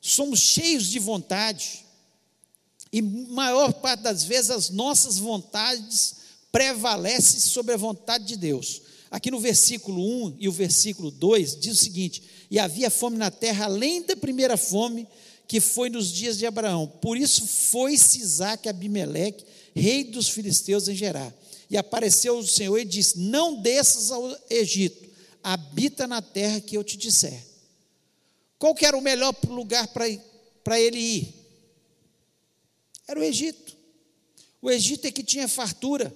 somos 0.01 0.39
cheios 0.39 0.87
de 0.87 0.97
vontade, 0.97 1.85
e 2.91 3.01
maior 3.01 3.71
parte 3.73 4.01
das 4.01 4.23
vezes 4.23 4.49
as 4.49 4.69
nossas 4.71 5.17
vontades 5.17 6.15
prevalecem 6.51 7.39
sobre 7.39 7.73
a 7.73 7.77
vontade 7.77 8.25
de 8.25 8.35
Deus. 8.35 8.81
Aqui 9.09 9.29
no 9.29 9.39
versículo 9.39 10.01
1 10.27 10.37
e 10.39 10.49
o 10.49 10.51
versículo 10.51 11.11
2 11.11 11.57
diz 11.59 11.73
o 11.73 11.83
seguinte: 11.83 12.23
E 12.49 12.59
havia 12.59 12.89
fome 12.89 13.17
na 13.17 13.29
terra 13.29 13.65
além 13.65 14.01
da 14.01 14.15
primeira 14.15 14.57
fome 14.57 15.07
que 15.47 15.59
foi 15.59 15.89
nos 15.89 16.09
dias 16.11 16.37
de 16.37 16.45
Abraão. 16.45 16.87
Por 16.87 17.17
isso 17.17 17.45
foi-se 17.45 18.19
Isaac 18.19 18.67
Abimeleque, 18.67 19.45
rei 19.75 20.05
dos 20.05 20.29
filisteus 20.29 20.87
em 20.87 20.95
Gerar. 20.95 21.33
E 21.69 21.77
apareceu 21.77 22.37
o 22.37 22.47
Senhor 22.47 22.77
e 22.77 22.85
disse: 22.85 23.19
Não 23.19 23.61
desças 23.61 24.11
ao 24.11 24.33
Egito, 24.49 25.09
habita 25.43 26.07
na 26.07 26.21
terra 26.21 26.59
que 26.59 26.77
eu 26.77 26.83
te 26.83 26.97
disser. 26.97 27.50
Qual 28.61 28.75
que 28.75 28.85
era 28.85 28.95
o 28.95 29.01
melhor 29.01 29.35
lugar 29.47 29.87
para 29.87 30.79
ele 30.79 30.99
ir? 30.99 31.33
Era 33.07 33.19
o 33.19 33.23
Egito. 33.23 33.75
O 34.61 34.69
Egito 34.69 35.07
é 35.07 35.11
que 35.11 35.23
tinha 35.23 35.47
fartura. 35.47 36.15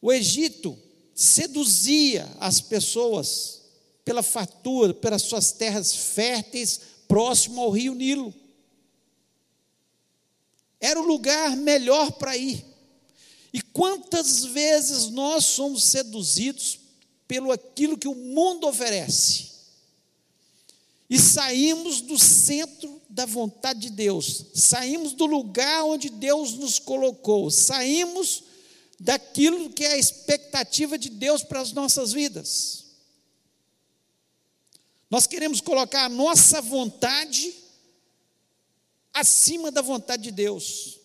O 0.00 0.12
Egito 0.12 0.78
seduzia 1.16 2.30
as 2.38 2.60
pessoas 2.60 3.62
pela 4.04 4.22
fartura, 4.22 4.94
pelas 4.94 5.22
suas 5.22 5.50
terras 5.50 5.96
férteis, 5.96 6.80
próximo 7.08 7.60
ao 7.60 7.70
rio 7.70 7.96
Nilo. 7.96 8.32
Era 10.78 11.00
o 11.00 11.04
lugar 11.04 11.56
melhor 11.56 12.12
para 12.12 12.36
ir. 12.36 12.64
E 13.52 13.60
quantas 13.60 14.44
vezes 14.44 15.08
nós 15.08 15.44
somos 15.44 15.82
seduzidos 15.82 16.78
pelo 17.26 17.50
aquilo 17.50 17.98
que 17.98 18.06
o 18.06 18.14
mundo 18.14 18.68
oferece? 18.68 19.51
E 21.12 21.18
saímos 21.18 22.00
do 22.00 22.18
centro 22.18 22.98
da 23.06 23.26
vontade 23.26 23.80
de 23.80 23.90
Deus, 23.90 24.46
saímos 24.54 25.12
do 25.12 25.26
lugar 25.26 25.84
onde 25.84 26.08
Deus 26.08 26.54
nos 26.54 26.78
colocou, 26.78 27.50
saímos 27.50 28.44
daquilo 28.98 29.68
que 29.68 29.84
é 29.84 29.92
a 29.92 29.98
expectativa 29.98 30.96
de 30.96 31.10
Deus 31.10 31.42
para 31.42 31.60
as 31.60 31.70
nossas 31.72 32.14
vidas. 32.14 32.86
Nós 35.10 35.26
queremos 35.26 35.60
colocar 35.60 36.06
a 36.06 36.08
nossa 36.08 36.62
vontade 36.62 37.56
acima 39.12 39.70
da 39.70 39.82
vontade 39.82 40.22
de 40.22 40.30
Deus. 40.30 40.98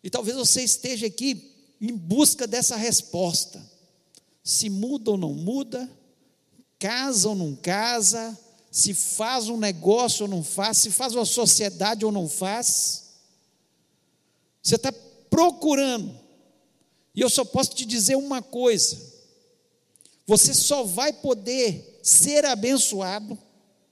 E 0.00 0.08
talvez 0.08 0.36
você 0.36 0.62
esteja 0.62 1.08
aqui 1.08 1.56
em 1.80 1.92
busca 1.96 2.46
dessa 2.46 2.76
resposta. 2.76 3.68
Se 4.44 4.70
muda 4.70 5.10
ou 5.10 5.16
não 5.16 5.34
muda, 5.34 5.90
casa 6.82 7.28
ou 7.28 7.36
não 7.36 7.54
casa, 7.54 8.36
se 8.68 8.92
faz 8.92 9.48
um 9.48 9.56
negócio 9.56 10.24
ou 10.24 10.28
não 10.28 10.42
faz, 10.42 10.78
se 10.78 10.90
faz 10.90 11.14
uma 11.14 11.24
sociedade 11.24 12.04
ou 12.04 12.10
não 12.10 12.28
faz. 12.28 13.04
Você 14.60 14.74
está 14.74 14.92
procurando. 15.30 16.12
E 17.14 17.20
eu 17.20 17.30
só 17.30 17.44
posso 17.44 17.70
te 17.76 17.84
dizer 17.84 18.16
uma 18.16 18.42
coisa: 18.42 19.00
você 20.26 20.52
só 20.52 20.82
vai 20.82 21.12
poder 21.12 22.00
ser 22.02 22.44
abençoado 22.44 23.38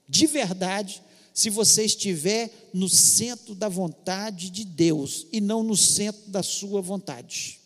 de 0.08 0.26
verdade 0.26 1.00
se 1.32 1.48
você 1.48 1.84
estiver 1.84 2.70
no 2.74 2.88
centro 2.88 3.54
da 3.54 3.68
vontade 3.68 4.50
de 4.50 4.64
Deus 4.64 5.28
e 5.30 5.40
não 5.40 5.62
no 5.62 5.76
centro 5.76 6.28
da 6.28 6.42
sua 6.42 6.82
vontade. 6.82 7.59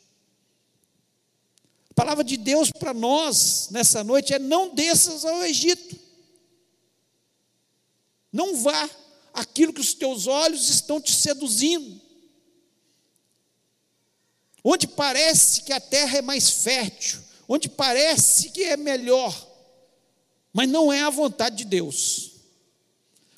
A 1.94 2.02
palavra 2.02 2.24
de 2.24 2.36
Deus 2.36 2.72
para 2.72 2.92
nós 2.92 3.68
nessa 3.70 4.02
noite 4.02 4.34
é: 4.34 4.38
não 4.40 4.74
desças 4.74 5.24
ao 5.24 5.44
Egito. 5.44 5.96
Não 8.32 8.56
vá 8.56 8.90
aquilo 9.32 9.72
que 9.72 9.80
os 9.80 9.94
teus 9.94 10.26
olhos 10.26 10.68
estão 10.68 11.00
te 11.00 11.12
seduzindo. 11.12 12.00
Onde 14.64 14.88
parece 14.88 15.62
que 15.62 15.72
a 15.72 15.78
terra 15.78 16.18
é 16.18 16.22
mais 16.22 16.50
fértil, 16.50 17.20
onde 17.46 17.68
parece 17.68 18.50
que 18.50 18.64
é 18.64 18.76
melhor, 18.76 19.32
mas 20.52 20.68
não 20.68 20.92
é 20.92 21.02
a 21.02 21.10
vontade 21.10 21.58
de 21.58 21.64
Deus. 21.64 22.32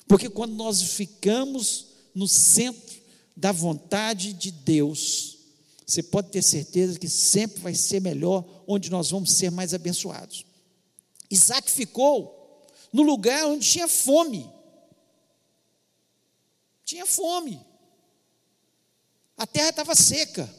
Porque 0.07 0.29
quando 0.29 0.55
nós 0.55 0.81
ficamos 0.81 1.85
no 2.15 2.27
centro 2.27 2.97
da 3.35 3.51
vontade 3.51 4.33
de 4.33 4.49
Deus, 4.49 5.36
você 5.87 6.03
pode 6.03 6.29
ter 6.31 6.43
certeza 6.43 6.99
que 6.99 7.07
sempre 7.07 7.61
vai 7.61 7.73
ser 7.73 8.01
melhor, 8.01 8.43
onde 8.67 8.91
nós 8.91 9.09
vamos 9.09 9.31
ser 9.31 9.49
mais 9.49 9.73
abençoados. 9.73 10.45
Isaac 11.31 11.71
ficou 11.71 12.67
no 12.91 13.03
lugar 13.03 13.45
onde 13.45 13.65
tinha 13.65 13.87
fome. 13.87 14.51
Tinha 16.83 17.05
fome. 17.05 17.65
A 19.37 19.47
terra 19.47 19.69
estava 19.69 19.95
seca. 19.95 20.53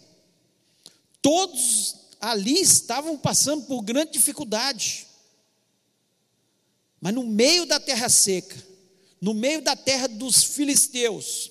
Todos 1.20 1.97
ali 2.18 2.58
estavam 2.62 3.18
passando 3.18 3.66
por 3.66 3.82
grande 3.82 4.12
dificuldade. 4.12 5.06
Mas 7.02 7.12
no 7.12 7.25
meio 7.25 7.66
da 7.66 7.78
terra 7.78 8.08
seca, 8.08 8.56
no 9.20 9.35
meio 9.35 9.61
da 9.61 9.76
terra 9.76 10.06
dos 10.06 10.42
filisteus, 10.42 11.50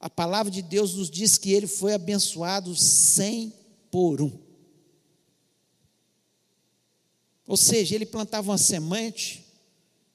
a 0.00 0.08
palavra 0.08 0.50
de 0.50 0.62
Deus 0.62 0.94
nos 0.94 1.10
diz 1.10 1.36
que 1.36 1.52
ele 1.52 1.66
foi 1.66 1.94
abençoado 1.94 2.74
cem 2.76 3.52
por 3.90 4.22
um. 4.22 4.38
Ou 7.46 7.56
seja, 7.56 7.94
ele 7.94 8.06
plantava 8.06 8.50
uma 8.50 8.58
semente 8.58 9.44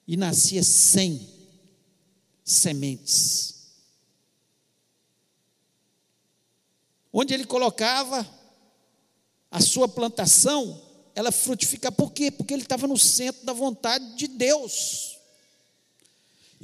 e 0.08 0.16
nascia 0.16 0.64
cem 0.64 1.28
sementes. 2.44 3.54
Onde 7.12 7.34
ele 7.34 7.46
colocava 7.46 8.28
a 9.52 9.60
sua 9.62 9.88
plantação, 9.88 10.82
ela 11.14 11.32
frutificava. 11.32 11.96
Por 11.96 12.12
quê? 12.12 12.32
Porque 12.32 12.54
ele 12.54 12.64
estava 12.64 12.88
no 12.88 12.98
centro 12.98 13.46
da 13.46 13.54
vontade 13.54 14.16
de 14.16 14.28
Deus. 14.28 15.13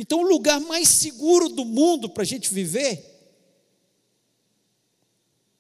Então, 0.01 0.20
o 0.20 0.29
lugar 0.29 0.62
mais 0.62 0.88
seguro 0.88 1.50
do 1.50 1.65
mundo 1.65 2.10
para 2.10 2.24
a 2.24 2.25
gente 2.25 2.53
viver 2.53 3.06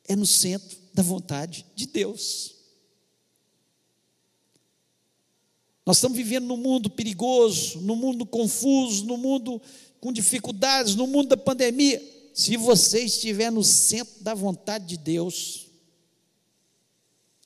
é 0.07 0.15
no 0.15 0.25
centro 0.25 0.77
da 0.93 1.03
vontade 1.03 1.65
de 1.75 1.85
Deus. 1.85 2.55
Nós 5.85 5.97
estamos 5.97 6.15
vivendo 6.15 6.45
num 6.45 6.55
mundo 6.55 6.89
perigoso, 6.89 7.81
num 7.81 7.97
mundo 7.97 8.25
confuso, 8.25 9.05
num 9.05 9.17
mundo 9.17 9.61
com 9.99 10.13
dificuldades, 10.13 10.95
no 10.95 11.05
mundo 11.05 11.27
da 11.27 11.37
pandemia. 11.37 12.01
Se 12.33 12.55
você 12.55 13.01
estiver 13.01 13.51
no 13.51 13.61
centro 13.61 14.23
da 14.23 14.33
vontade 14.33 14.87
de 14.87 14.95
Deus, 14.95 15.67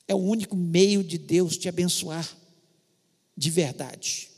é 0.06 0.14
o 0.14 0.18
único 0.18 0.54
meio 0.54 1.02
de 1.02 1.18
Deus 1.18 1.56
te 1.56 1.68
abençoar, 1.68 2.38
de 3.36 3.50
verdade. 3.50 4.33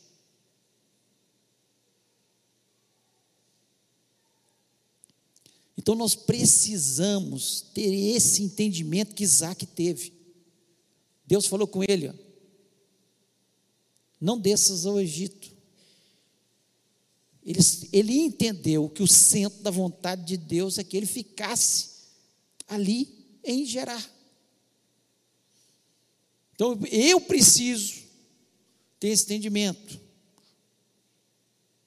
Então 5.87 5.95
nós 5.95 6.16
precisamos 6.16 7.61
ter 7.73 7.95
esse 7.95 8.43
entendimento 8.43 9.14
que 9.14 9.23
Isaac 9.23 9.64
teve. 9.66 10.12
Deus 11.25 11.47
falou 11.47 11.69
com 11.69 11.81
ele: 11.85 12.09
ó, 12.09 12.14
não 14.21 14.37
desças 14.37 14.85
ao 14.85 14.99
Egito. 14.99 15.49
Ele, 17.45 17.61
ele 17.93 18.14
entendeu 18.14 18.88
que 18.88 19.00
o 19.00 19.07
centro 19.07 19.62
da 19.62 19.71
vontade 19.71 20.25
de 20.25 20.37
Deus 20.37 20.76
é 20.76 20.83
que 20.83 20.97
ele 20.97 21.07
ficasse 21.07 21.90
ali 22.66 23.38
em 23.45 23.64
Gerar. 23.64 24.05
Então 26.57 26.76
eu 26.90 27.21
preciso 27.21 27.95
ter 28.99 29.11
esse 29.11 29.23
entendimento. 29.23 30.00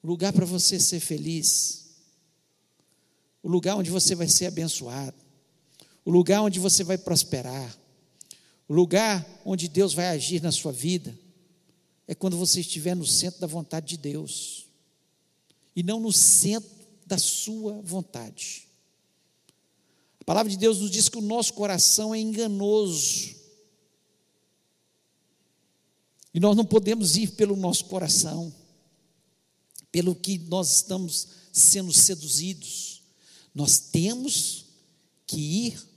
Lugar 0.02 0.32
para 0.32 0.46
você 0.46 0.80
ser 0.80 1.00
feliz 1.00 1.79
o 3.42 3.48
lugar 3.48 3.76
onde 3.76 3.90
você 3.90 4.14
vai 4.14 4.28
ser 4.28 4.46
abençoado, 4.46 5.16
o 6.04 6.10
lugar 6.10 6.42
onde 6.42 6.58
você 6.58 6.84
vai 6.84 6.98
prosperar, 6.98 7.76
o 8.68 8.74
lugar 8.74 9.26
onde 9.44 9.68
Deus 9.68 9.94
vai 9.94 10.08
agir 10.08 10.42
na 10.42 10.52
sua 10.52 10.72
vida, 10.72 11.18
é 12.06 12.14
quando 12.14 12.36
você 12.36 12.60
estiver 12.60 12.94
no 12.94 13.06
centro 13.06 13.40
da 13.40 13.46
vontade 13.46 13.86
de 13.86 13.96
Deus, 13.96 14.66
e 15.74 15.82
não 15.82 16.00
no 16.00 16.12
centro 16.12 16.70
da 17.06 17.16
sua 17.16 17.80
vontade. 17.82 18.68
A 20.20 20.24
palavra 20.24 20.50
de 20.50 20.56
Deus 20.56 20.80
nos 20.80 20.90
diz 20.90 21.08
que 21.08 21.18
o 21.18 21.22
nosso 21.22 21.54
coração 21.54 22.14
é 22.14 22.18
enganoso, 22.18 23.34
e 26.32 26.38
nós 26.38 26.56
não 26.56 26.64
podemos 26.64 27.16
ir 27.16 27.32
pelo 27.32 27.56
nosso 27.56 27.86
coração, 27.86 28.54
pelo 29.90 30.14
que 30.14 30.38
nós 30.38 30.76
estamos 30.76 31.28
sendo 31.52 31.92
seduzidos. 31.92 32.89
Nós 33.54 33.78
temos 33.78 34.66
que 35.26 35.66
ir 35.66 35.90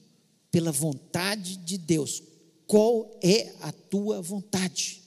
pela 0.52 0.72
vontade 0.72 1.58
de 1.58 1.78
Deus. 1.78 2.22
Qual 2.68 3.18
é 3.22 3.54
a 3.62 3.72
tua 3.72 4.22
vontade? 4.22 5.02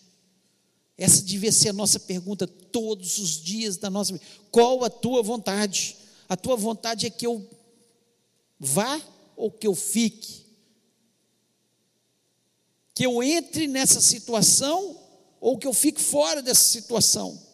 Essa 0.99 1.23
devia 1.23 1.53
ser 1.53 1.71
a 1.71 1.75
nossa 1.75 2.01
pergunta 2.01 2.47
todos 2.47 3.19
os 3.19 3.41
dias 3.41 3.77
da 3.77 3.91
nossa 3.91 4.13
vida. 4.13 4.25
Qual 4.51 4.83
a 4.83 4.91
tua 4.91 5.23
vontade? 5.23 5.97
A 6.29 6.37
tua 6.37 6.57
vontade 6.57 7.07
é 7.07 7.11
que 7.11 7.27
eu 7.27 7.49
vá 8.59 9.01
ou 9.37 9.51
que 9.51 9.67
eu 9.67 9.75
fique? 9.75 10.47
Que 12.95 13.05
eu 13.05 13.23
entre 13.23 13.67
nessa 13.67 14.01
situação 14.01 14.99
ou 15.39 15.59
que 15.59 15.67
eu 15.67 15.75
fique 15.75 16.01
fora 16.01 16.43
dessa 16.43 16.65
situação? 16.65 17.46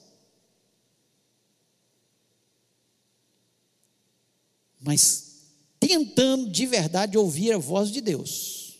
Mas 4.82 5.32
tentando 5.78 6.50
de 6.50 6.66
verdade 6.66 7.16
ouvir 7.16 7.52
a 7.52 7.58
voz 7.58 7.90
de 7.90 8.00
Deus. 8.00 8.78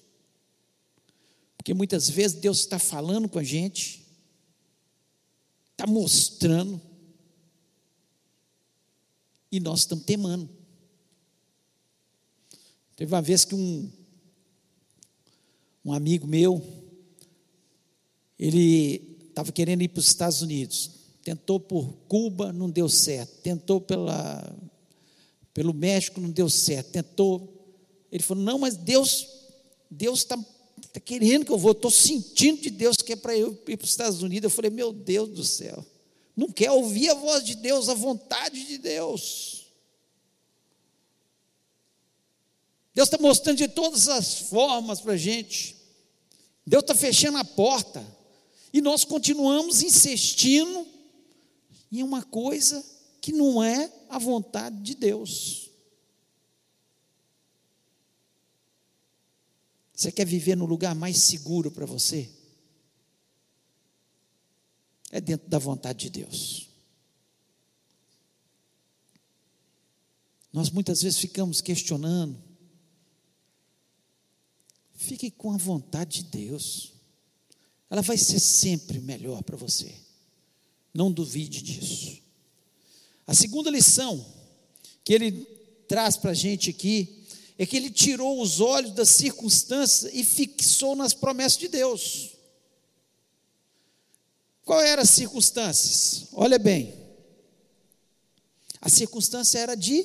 Porque 1.57 1.73
muitas 1.73 2.11
vezes 2.11 2.41
Deus 2.41 2.59
está 2.59 2.79
falando 2.79 3.29
com 3.29 3.39
a 3.39 3.45
gente, 3.45 4.05
está 5.73 5.87
mostrando, 5.87 6.81
e 9.51 9.61
nós 9.61 9.81
estamos 9.81 10.05
temando. 10.05 10.49
Teve 12.97 13.15
uma 13.15 13.23
vez 13.23 13.45
que 13.45 13.55
um, 13.55 13.91
um 15.85 15.93
amigo 15.93 16.27
meu, 16.27 16.65
ele 18.39 19.19
estava 19.29 19.53
querendo 19.53 19.83
ir 19.83 19.89
para 19.89 20.01
os 20.01 20.07
Estados 20.07 20.43
Unidos. 20.43 20.91
Tentou 21.23 21.61
por 21.61 21.93
Cuba, 22.09 22.53
não 22.53 22.69
deu 22.71 22.89
certo. 22.89 23.41
Tentou 23.43 23.81
pela, 23.81 24.57
pelo 25.55 25.75
México, 25.75 26.21
não 26.21 26.31
deu 26.31 26.49
certo. 26.49 26.93
Tentou. 26.93 27.53
Ele 28.11 28.23
falou: 28.23 28.43
Não, 28.43 28.59
mas 28.59 28.77
Deus 28.77 29.29
Deus 29.91 30.21
está 30.21 30.37
tá 30.93 31.01
querendo 31.01 31.45
que 31.45 31.53
eu 31.53 31.59
vou. 31.59 31.73
Estou 31.73 31.91
sentindo 31.91 32.63
de 32.63 32.71
Deus 32.71 32.97
que 32.97 33.13
é 33.13 33.17
para 33.17 33.37
eu 33.37 33.53
ir 33.69 33.77
para 33.77 33.85
os 33.85 33.91
Estados 33.91 34.23
Unidos. 34.23 34.45
Eu 34.45 34.55
falei: 34.55 34.71
Meu 34.71 34.93
Deus 34.93 35.29
do 35.29 35.45
céu. 35.45 35.85
Não 36.35 36.49
quer 36.49 36.71
ouvir 36.71 37.11
a 37.11 37.15
voz 37.15 37.45
de 37.45 37.55
Deus, 37.55 37.89
a 37.89 37.95
vontade 37.95 38.65
de 38.67 38.79
Deus. 38.79 39.67
Deus 42.95 43.09
está 43.09 43.19
mostrando 43.19 43.59
de 43.59 43.69
todas 43.69 44.09
as 44.09 44.35
formas 44.35 45.01
para 45.01 45.13
a 45.13 45.17
gente. 45.17 45.77
Deus 46.67 46.83
está 46.83 46.95
fechando 46.95 47.39
a 47.39 47.45
porta. 47.45 48.05
E 48.73 48.81
nós 48.81 49.05
continuamos 49.05 49.83
insistindo 49.83 50.87
em 51.91 52.03
uma 52.03 52.23
coisa 52.23 52.83
que 53.21 53.33
não 53.33 53.63
é 53.63 53.91
a 54.13 54.19
vontade 54.19 54.81
de 54.83 54.95
Deus. 54.95 55.71
Você 59.95 60.11
quer 60.11 60.27
viver 60.27 60.57
no 60.57 60.67
lugar 60.67 60.95
mais 60.95 61.19
seguro 61.19 61.71
para 61.71 61.87
você? 61.87 62.31
É 65.11 65.21
dentro 65.21 65.49
da 65.49 65.59
vontade 65.59 66.01
de 66.01 66.11
Deus. 66.11 66.69
Nós 70.53 70.71
muitas 70.71 71.03
vezes 71.03 71.19
ficamos 71.19 71.61
questionando 71.61 72.53
Fique 75.03 75.33
com 75.33 75.51
a 75.51 75.57
vontade 75.57 76.23
de 76.23 76.47
Deus. 76.47 76.93
Ela 77.91 78.03
vai 78.03 78.17
ser 78.17 78.39
sempre 78.39 79.01
melhor 79.01 79.43
para 79.43 79.57
você. 79.57 79.93
Não 80.95 81.11
duvide 81.11 81.61
disso. 81.61 82.23
A 83.27 83.35
segunda 83.35 83.71
lição 83.71 84.25
que 85.05 85.13
ele 85.13 85.33
traz 85.89 86.17
para 86.17 86.31
a 86.31 86.35
gente 86.35 86.71
aqui 86.71 87.25
é 87.59 87.67
que 87.67 87.77
ele 87.77 87.91
tirou 87.91 88.41
os 88.41 88.61
olhos 88.61 88.93
das 88.93 89.11
circunstâncias 89.11 90.13
e 90.13 90.25
fixou 90.25 90.97
nas 90.97 91.13
promessas 91.15 91.59
de 91.59 91.69
Deus. 91.69 92.31
Qual 94.65 94.81
eram 94.81 95.03
as 95.03 95.11
circunstâncias? 95.11 96.29
Olha 96.33 96.59
bem. 96.59 96.95
A 98.81 98.89
circunstância 98.89 99.59
era 99.59 99.75
de 99.75 100.05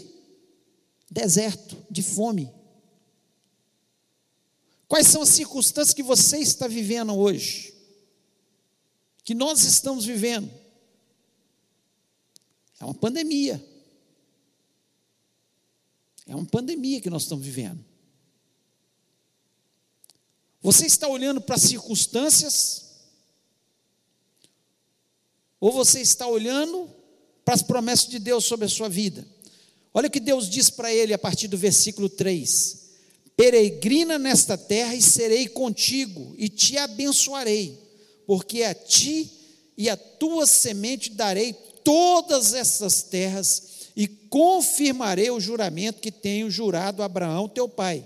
deserto, 1.10 1.77
de 1.89 2.03
fome. 2.03 2.51
Quais 4.88 5.08
são 5.08 5.21
as 5.21 5.30
circunstâncias 5.30 5.93
que 5.93 6.03
você 6.03 6.38
está 6.38 6.67
vivendo 6.67 7.15
hoje? 7.15 7.73
Que 9.23 9.34
nós 9.34 9.63
estamos 9.63 10.06
vivendo? 10.06 10.49
É 12.79 12.85
uma 12.85 12.93
pandemia. 12.93 13.63
É 16.25 16.35
uma 16.35 16.45
pandemia 16.45 17.01
que 17.01 17.09
nós 17.09 17.23
estamos 17.23 17.45
vivendo. 17.45 17.83
Você 20.61 20.85
está 20.85 21.07
olhando 21.07 21.39
para 21.39 21.55
as 21.55 21.61
circunstâncias? 21.61 22.85
Ou 25.59 25.71
você 25.71 26.01
está 26.01 26.27
olhando 26.27 26.89
para 27.45 27.55
as 27.55 27.61
promessas 27.61 28.09
de 28.09 28.19
Deus 28.19 28.45
sobre 28.45 28.65
a 28.65 28.69
sua 28.69 28.89
vida? 28.89 29.25
Olha 29.93 30.07
o 30.07 30.11
que 30.11 30.19
Deus 30.19 30.49
diz 30.49 30.69
para 30.69 30.93
ele 30.93 31.13
a 31.13 31.17
partir 31.17 31.47
do 31.47 31.57
versículo 31.57 32.09
3: 32.09 32.87
peregrina 33.35 34.19
nesta 34.19 34.57
terra 34.57 34.93
e 34.93 35.01
serei 35.01 35.47
contigo 35.47 36.35
e 36.37 36.49
te 36.49 36.77
abençoarei, 36.77 37.79
porque 38.25 38.63
a 38.63 38.75
ti 38.75 39.31
e 39.77 39.89
a 39.89 39.95
tua 39.95 40.45
semente 40.45 41.11
darei 41.11 41.53
todas 41.88 42.54
essas 42.54 43.02
terras 43.02 43.63
e 43.95 44.10
confirmarei 44.10 45.32
o 45.32 45.39
juramento 45.39 46.02
que 46.02 46.12
tenho 46.12 46.52
jurado 46.52 47.02
a 47.02 47.06
Abraão, 47.06 47.47
teu 47.47 47.69
pai. 47.69 48.06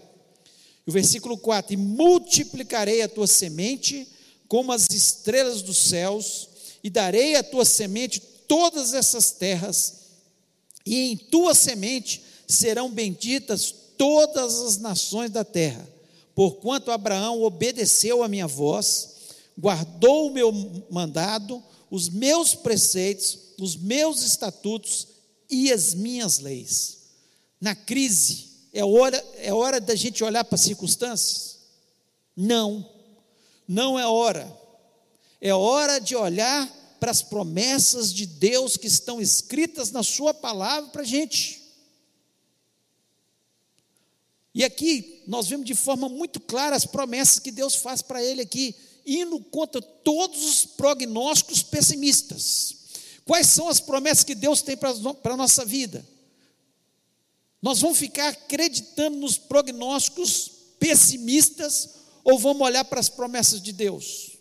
O 0.86 0.92
versículo 0.92 1.36
4: 1.36 1.74
E 1.74 1.78
multiplicarei 1.78 3.02
a 3.02 3.10
tua 3.10 3.26
semente 3.26 4.08
como 4.48 4.72
as 4.72 4.88
estrelas 4.92 5.64
dos 5.64 5.78
céus, 5.78 6.48
e 6.84 6.92
darei 6.92 7.36
a 7.36 7.44
tua 7.44 7.66
semente 7.66 8.20
todas 8.48 8.94
essas 8.94 9.32
terras, 9.32 9.96
e 10.86 11.14
em 11.14 11.18
tua 11.18 11.56
semente 11.56 12.22
serão 12.48 12.88
benditas 12.88 13.74
todas 13.98 14.62
as 14.62 14.78
nações 14.78 15.32
da 15.32 15.44
terra, 15.44 15.90
porquanto 16.36 16.92
Abraão 16.92 17.42
obedeceu 17.42 18.22
a 18.22 18.28
minha 18.28 18.46
voz, 18.46 19.10
guardou 19.58 20.28
o 20.28 20.34
meu 20.34 20.52
mandado, 20.92 21.64
os 21.90 22.10
meus 22.10 22.54
preceitos, 22.54 23.51
os 23.64 23.76
meus 23.76 24.22
estatutos 24.24 25.08
e 25.50 25.72
as 25.72 25.94
minhas 25.94 26.40
leis. 26.40 26.98
Na 27.60 27.76
crise, 27.76 28.50
é 28.74 28.84
hora, 28.84 29.18
é 29.38 29.54
hora 29.54 29.80
da 29.80 29.96
gente 29.96 30.24
olhar 30.24 30.44
para 30.44 30.56
as 30.56 30.62
circunstâncias? 30.62 31.60
Não, 32.36 32.90
não 33.68 34.00
é 34.00 34.08
hora. 34.08 34.52
É 35.40 35.54
hora 35.54 36.00
de 36.00 36.16
olhar 36.16 36.68
para 37.00 37.12
as 37.12 37.22
promessas 37.22 38.14
de 38.14 38.26
Deus 38.26 38.78
que 38.78 38.88
estão 38.88 39.20
escritas 39.20 39.92
na 39.92 40.04
Sua 40.04 40.34
palavra 40.34 40.90
para 40.92 41.02
a 41.02 41.06
gente. 41.06 41.62
E 44.54 44.64
aqui 44.64 45.24
nós 45.28 45.48
vemos 45.48 45.66
de 45.66 45.74
forma 45.74 46.10
muito 46.10 46.40
clara 46.40 46.76
as 46.76 46.86
promessas 46.86 47.40
que 47.40 47.52
Deus 47.52 47.76
faz 47.76 48.02
para 48.02 48.24
ele 48.24 48.42
aqui, 48.42 48.76
indo 49.06 49.40
contra 49.40 49.82
todos 49.82 50.44
os 50.44 50.66
prognósticos 50.66 51.64
pessimistas. 51.64 52.81
Quais 53.32 53.48
são 53.48 53.70
as 53.70 53.80
promessas 53.80 54.26
que 54.26 54.36
Deus 54.36 54.62
tem 54.62 54.76
para 54.76 54.92
a 55.24 55.38
nossa 55.38 55.64
vida? 55.64 56.06
Nós 57.62 57.80
vamos 57.80 57.98
ficar 57.98 58.28
acreditando 58.28 59.16
nos 59.16 59.38
prognósticos 59.38 60.52
pessimistas 60.78 61.92
ou 62.26 62.38
vamos 62.38 62.62
olhar 62.62 62.84
para 62.84 63.00
as 63.00 63.08
promessas 63.08 63.62
de 63.62 63.72
Deus? 63.72 64.32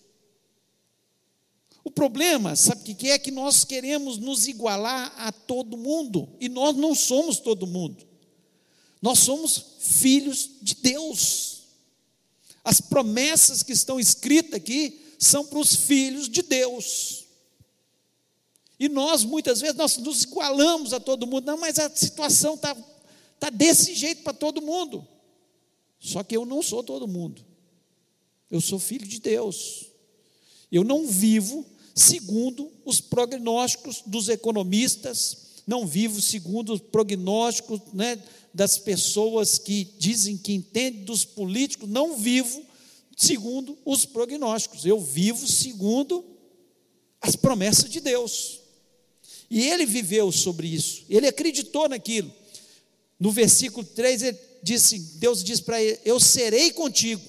O 1.84 1.90
problema, 1.92 2.56
sabe 2.56 2.80
o 2.90 2.96
que 2.96 3.10
é? 3.10 3.16
Que 3.16 3.30
nós 3.30 3.64
queremos 3.64 4.18
nos 4.18 4.48
igualar 4.48 5.14
a 5.18 5.30
todo 5.30 5.76
mundo 5.76 6.28
e 6.40 6.48
nós 6.48 6.74
não 6.74 6.92
somos 6.92 7.38
todo 7.38 7.68
mundo. 7.68 8.04
Nós 9.00 9.20
somos 9.20 9.66
filhos 9.78 10.50
de 10.60 10.74
Deus. 10.74 11.60
As 12.64 12.80
promessas 12.80 13.62
que 13.62 13.72
estão 13.72 14.00
escritas 14.00 14.54
aqui 14.54 15.14
são 15.16 15.46
para 15.46 15.60
os 15.60 15.76
filhos 15.76 16.28
de 16.28 16.42
Deus. 16.42 17.19
E 18.80 18.88
nós, 18.88 19.24
muitas 19.24 19.60
vezes, 19.60 19.76
nós 19.76 19.98
nos 19.98 20.22
igualamos 20.22 20.94
a 20.94 20.98
todo 20.98 21.26
mundo. 21.26 21.44
Não, 21.44 21.60
mas 21.60 21.78
a 21.78 21.94
situação 21.94 22.54
está 22.54 22.74
tá 23.38 23.50
desse 23.50 23.94
jeito 23.94 24.22
para 24.22 24.32
todo 24.32 24.62
mundo. 24.62 25.06
Só 26.00 26.24
que 26.24 26.34
eu 26.34 26.46
não 26.46 26.62
sou 26.62 26.82
todo 26.82 27.06
mundo. 27.06 27.44
Eu 28.50 28.58
sou 28.58 28.78
filho 28.78 29.06
de 29.06 29.20
Deus. 29.20 29.90
Eu 30.72 30.82
não 30.82 31.06
vivo 31.06 31.66
segundo 31.94 32.72
os 32.82 33.02
prognósticos 33.02 34.02
dos 34.06 34.30
economistas, 34.30 35.62
não 35.66 35.86
vivo 35.86 36.18
segundo 36.22 36.72
os 36.72 36.80
prognósticos 36.80 37.80
né, 37.92 38.22
das 38.54 38.78
pessoas 38.78 39.58
que 39.58 39.84
dizem 39.98 40.38
que 40.38 40.54
entendem 40.54 41.04
dos 41.04 41.24
políticos, 41.26 41.86
não 41.86 42.16
vivo 42.16 42.62
segundo 43.14 43.76
os 43.84 44.06
prognósticos, 44.06 44.86
eu 44.86 44.98
vivo 44.98 45.46
segundo 45.46 46.24
as 47.20 47.36
promessas 47.36 47.90
de 47.90 48.00
Deus. 48.00 48.59
E 49.50 49.68
ele 49.68 49.84
viveu 49.84 50.30
sobre 50.30 50.68
isso, 50.68 51.04
ele 51.08 51.26
acreditou 51.26 51.88
naquilo. 51.88 52.32
No 53.18 53.32
versículo 53.32 53.84
3, 53.84 54.22
ele 54.22 54.38
disse, 54.62 54.98
Deus 54.98 55.42
diz 55.42 55.60
para 55.60 55.82
ele: 55.82 55.98
Eu 56.04 56.20
serei 56.20 56.70
contigo. 56.70 57.22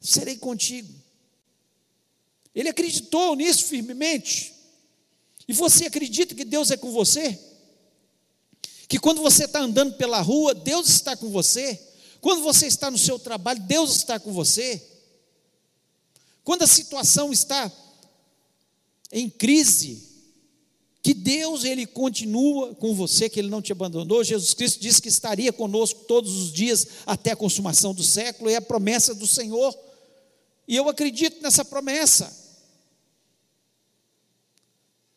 Serei 0.00 0.36
contigo. 0.36 0.92
Ele 2.54 2.68
acreditou 2.68 3.34
nisso 3.34 3.64
firmemente. 3.64 4.54
E 5.48 5.52
você 5.52 5.86
acredita 5.86 6.34
que 6.34 6.44
Deus 6.44 6.70
é 6.70 6.76
com 6.76 6.92
você? 6.92 7.38
Que 8.86 8.98
quando 8.98 9.20
você 9.22 9.44
está 9.44 9.60
andando 9.60 9.94
pela 9.94 10.20
rua, 10.20 10.54
Deus 10.54 10.88
está 10.88 11.16
com 11.16 11.30
você? 11.30 11.80
Quando 12.20 12.42
você 12.42 12.66
está 12.66 12.90
no 12.90 12.98
seu 12.98 13.18
trabalho, 13.18 13.60
Deus 13.60 13.96
está 13.96 14.20
com 14.20 14.32
você? 14.32 14.82
Quando 16.44 16.62
a 16.62 16.66
situação 16.66 17.32
está 17.32 17.72
em 19.10 19.28
crise, 19.28 20.13
que 21.04 21.12
Deus 21.12 21.64
ele 21.64 21.84
continua 21.84 22.74
com 22.76 22.94
você, 22.94 23.28
que 23.28 23.38
ele 23.38 23.50
não 23.50 23.60
te 23.60 23.70
abandonou. 23.70 24.24
Jesus 24.24 24.54
Cristo 24.54 24.80
disse 24.80 25.02
que 25.02 25.08
estaria 25.10 25.52
conosco 25.52 26.04
todos 26.04 26.34
os 26.34 26.50
dias 26.50 26.86
até 27.04 27.32
a 27.32 27.36
consumação 27.36 27.92
do 27.92 28.02
século, 28.02 28.48
é 28.48 28.56
a 28.56 28.62
promessa 28.62 29.14
do 29.14 29.26
Senhor. 29.26 29.78
E 30.66 30.74
eu 30.74 30.88
acredito 30.88 31.42
nessa 31.42 31.62
promessa. 31.62 32.34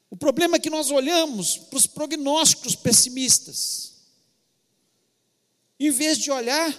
O 0.10 0.18
problema 0.18 0.58
é 0.58 0.60
que 0.60 0.70
nós 0.70 0.92
olhamos 0.92 1.58
para 1.58 1.78
os 1.78 1.88
prognósticos 1.88 2.76
pessimistas, 2.76 3.94
em 5.80 5.90
vez 5.90 6.18
de 6.18 6.30
olhar 6.30 6.70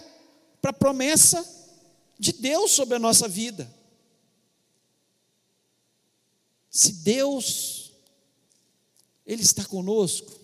para 0.61 0.71
a 0.71 0.75
promessa 0.75 1.43
de 2.19 2.35
Deus 2.35 2.73
sobre 2.73 2.97
a 2.97 2.99
nossa 2.99 3.27
vida. 3.27 3.75
Se 6.69 6.93
Deus 6.93 7.78
ele 9.29 9.43
está 9.43 9.63
conosco. 9.63 10.41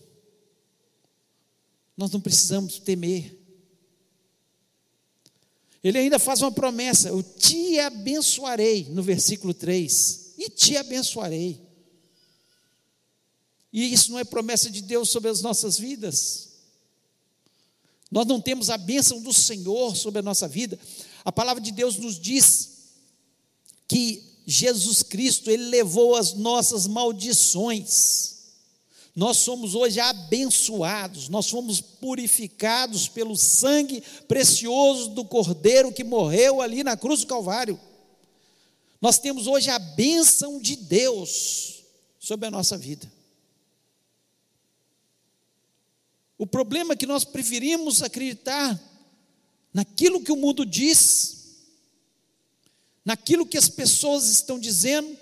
Nós 1.97 2.11
não 2.11 2.21
precisamos 2.21 2.79
temer. 2.79 3.35
Ele 5.83 5.99
ainda 5.99 6.19
faz 6.19 6.43
uma 6.43 6.53
promessa: 6.53 7.09
Eu 7.09 7.23
te 7.23 7.79
abençoarei, 7.79 8.85
no 8.91 9.03
versículo 9.03 9.55
3. 9.55 10.35
E 10.37 10.51
te 10.51 10.77
abençoarei. 10.77 11.63
E 13.73 13.91
isso 13.93 14.13
não 14.13 14.19
é 14.19 14.25
promessa 14.25 14.71
de 14.71 14.83
Deus 14.83 15.09
sobre 15.09 15.31
as 15.31 15.41
nossas 15.41 15.79
vidas. 15.79 16.51
Nós 18.11 18.27
não 18.27 18.41
temos 18.41 18.69
a 18.69 18.77
bênção 18.77 19.21
do 19.23 19.33
Senhor 19.33 19.97
sobre 19.97 20.19
a 20.19 20.23
nossa 20.23 20.47
vida. 20.47 20.79
A 21.25 21.33
palavra 21.33 21.63
de 21.63 21.73
Deus 21.73 21.97
nos 21.97 22.21
diz 22.21 22.93
que 23.89 24.23
Jesus 24.47 25.03
Cristo, 25.03 25.51
Ele 25.51 25.65
levou 25.65 26.15
as 26.17 26.35
nossas 26.35 26.87
maldições. 26.87 28.34
Nós 29.15 29.39
somos 29.39 29.77
hoje 29.77 30.01
abençoados, 30.01 31.29
nós 31.29 31.49
fomos 31.49 31.81
purificados 31.81 33.07
pelo 33.07 33.37
sangue 33.37 34.03
precioso 34.27 35.11
do 35.11 35.25
Cordeiro 35.25 35.93
que 35.93 36.03
morreu 36.03 36.61
ali 36.61 36.83
na 36.83 36.97
cruz 36.97 37.21
do 37.21 37.29
Calvário. 37.29 37.79
Nós 39.01 39.19
temos 39.19 39.47
hoje 39.47 39.71
a 39.71 39.79
bênção 39.79 40.61
de 40.61 40.75
Deus 40.75 41.85
sobre 42.19 42.49
a 42.49 42.51
nossa 42.51 42.77
vida. 42.77 43.11
O 46.37 46.47
problema 46.47 46.95
é 46.95 46.97
que 46.97 47.07
nós 47.07 47.23
preferimos 47.25 48.03
acreditar 48.03 48.81
naquilo 49.73 50.23
que 50.25 50.33
o 50.33 50.37
mundo 50.37 50.67
diz, 50.67 51.61
naquilo 53.05 53.47
que 53.47 53.57
as 53.57 53.69
pessoas 53.69 54.29
estão 54.29 54.59
dizendo, 54.59 55.17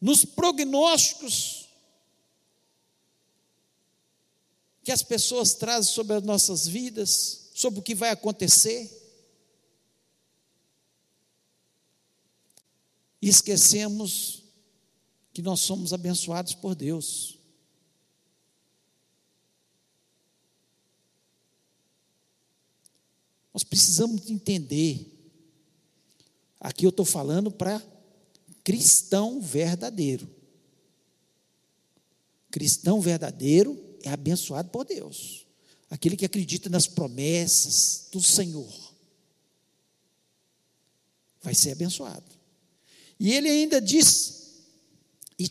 nos 0.00 0.24
prognósticos 0.24 1.61
que 4.82 4.90
as 4.90 5.02
pessoas 5.02 5.54
trazem 5.54 5.92
sobre 5.92 6.16
as 6.16 6.22
nossas 6.22 6.66
vidas, 6.66 7.50
sobre 7.54 7.80
o 7.80 7.82
que 7.82 7.94
vai 7.94 8.10
acontecer. 8.10 8.90
E 13.20 13.28
esquecemos 13.28 14.42
que 15.32 15.40
nós 15.40 15.60
somos 15.60 15.92
abençoados 15.92 16.54
por 16.54 16.74
Deus. 16.74 17.38
Nós 23.54 23.62
precisamos 23.62 24.28
entender. 24.28 25.08
Aqui 26.58 26.84
eu 26.84 26.90
estou 26.90 27.04
falando 27.04 27.50
para 27.50 27.80
cristão 28.64 29.40
verdadeiro. 29.40 30.28
Cristão 32.50 33.00
verdadeiro 33.00 33.91
é 34.04 34.10
abençoado 34.10 34.70
por 34.70 34.84
Deus. 34.84 35.46
Aquele 35.90 36.16
que 36.16 36.24
acredita 36.24 36.70
nas 36.70 36.86
promessas 36.86 38.08
do 38.10 38.22
Senhor 38.22 38.72
vai 41.42 41.54
ser 41.54 41.72
abençoado. 41.72 42.24
E 43.18 43.32
ele 43.32 43.48
ainda 43.48 43.80
diz: 43.80 44.62
E 45.38 45.48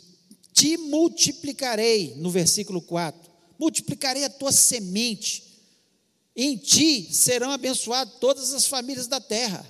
te 0.53 0.77
multiplicarei, 0.77 2.15
no 2.15 2.31
versículo 2.31 2.81
4, 2.81 3.31
multiplicarei 3.59 4.23
a 4.23 4.29
tua 4.29 4.51
semente, 4.51 5.43
em 6.35 6.57
ti 6.57 7.13
serão 7.13 7.51
abençoadas 7.51 8.15
todas 8.19 8.53
as 8.53 8.65
famílias 8.65 9.07
da 9.07 9.19
terra. 9.19 9.67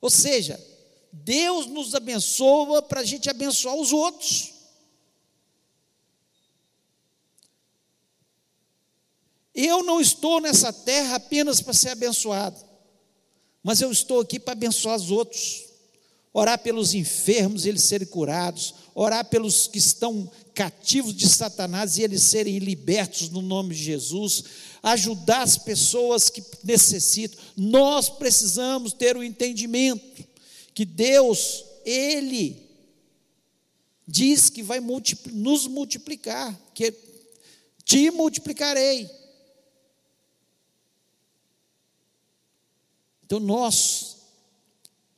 Ou 0.00 0.10
seja, 0.10 0.64
Deus 1.12 1.66
nos 1.66 1.94
abençoa 1.94 2.82
para 2.82 3.00
a 3.00 3.04
gente 3.04 3.28
abençoar 3.28 3.74
os 3.74 3.92
outros. 3.92 4.52
Eu 9.56 9.82
não 9.82 9.98
estou 9.98 10.38
nessa 10.38 10.70
terra 10.70 11.16
apenas 11.16 11.62
para 11.62 11.72
ser 11.72 11.88
abençoado, 11.88 12.62
mas 13.62 13.80
eu 13.80 13.90
estou 13.90 14.20
aqui 14.20 14.38
para 14.38 14.52
abençoar 14.52 14.96
os 14.96 15.10
outros. 15.10 15.64
Orar 16.30 16.58
pelos 16.58 16.92
enfermos 16.92 17.64
e 17.64 17.70
eles 17.70 17.84
serem 17.84 18.06
curados, 18.06 18.74
orar 18.94 19.24
pelos 19.24 19.66
que 19.66 19.78
estão 19.78 20.30
cativos 20.52 21.16
de 21.16 21.26
Satanás 21.26 21.96
e 21.96 22.02
eles 22.02 22.24
serem 22.24 22.58
libertos 22.58 23.30
no 23.30 23.40
nome 23.40 23.74
de 23.74 23.82
Jesus, 23.82 24.44
ajudar 24.82 25.40
as 25.40 25.56
pessoas 25.56 26.28
que 26.28 26.44
necessitam. 26.62 27.42
Nós 27.56 28.10
precisamos 28.10 28.92
ter 28.92 29.16
o 29.16 29.24
entendimento 29.24 30.22
que 30.74 30.84
Deus, 30.84 31.64
Ele 31.86 32.62
diz 34.06 34.50
que 34.50 34.62
vai 34.62 34.78
nos 35.32 35.66
multiplicar, 35.66 36.54
que 36.74 36.92
te 37.82 38.10
multiplicarei. 38.10 39.08
Então 43.26 43.40
nós 43.40 44.18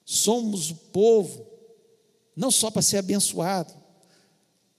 somos 0.04 0.70
o 0.70 0.74
povo, 0.74 1.46
não 2.34 2.50
só 2.50 2.70
para 2.70 2.80
ser 2.80 2.96
abençoado, 2.96 3.74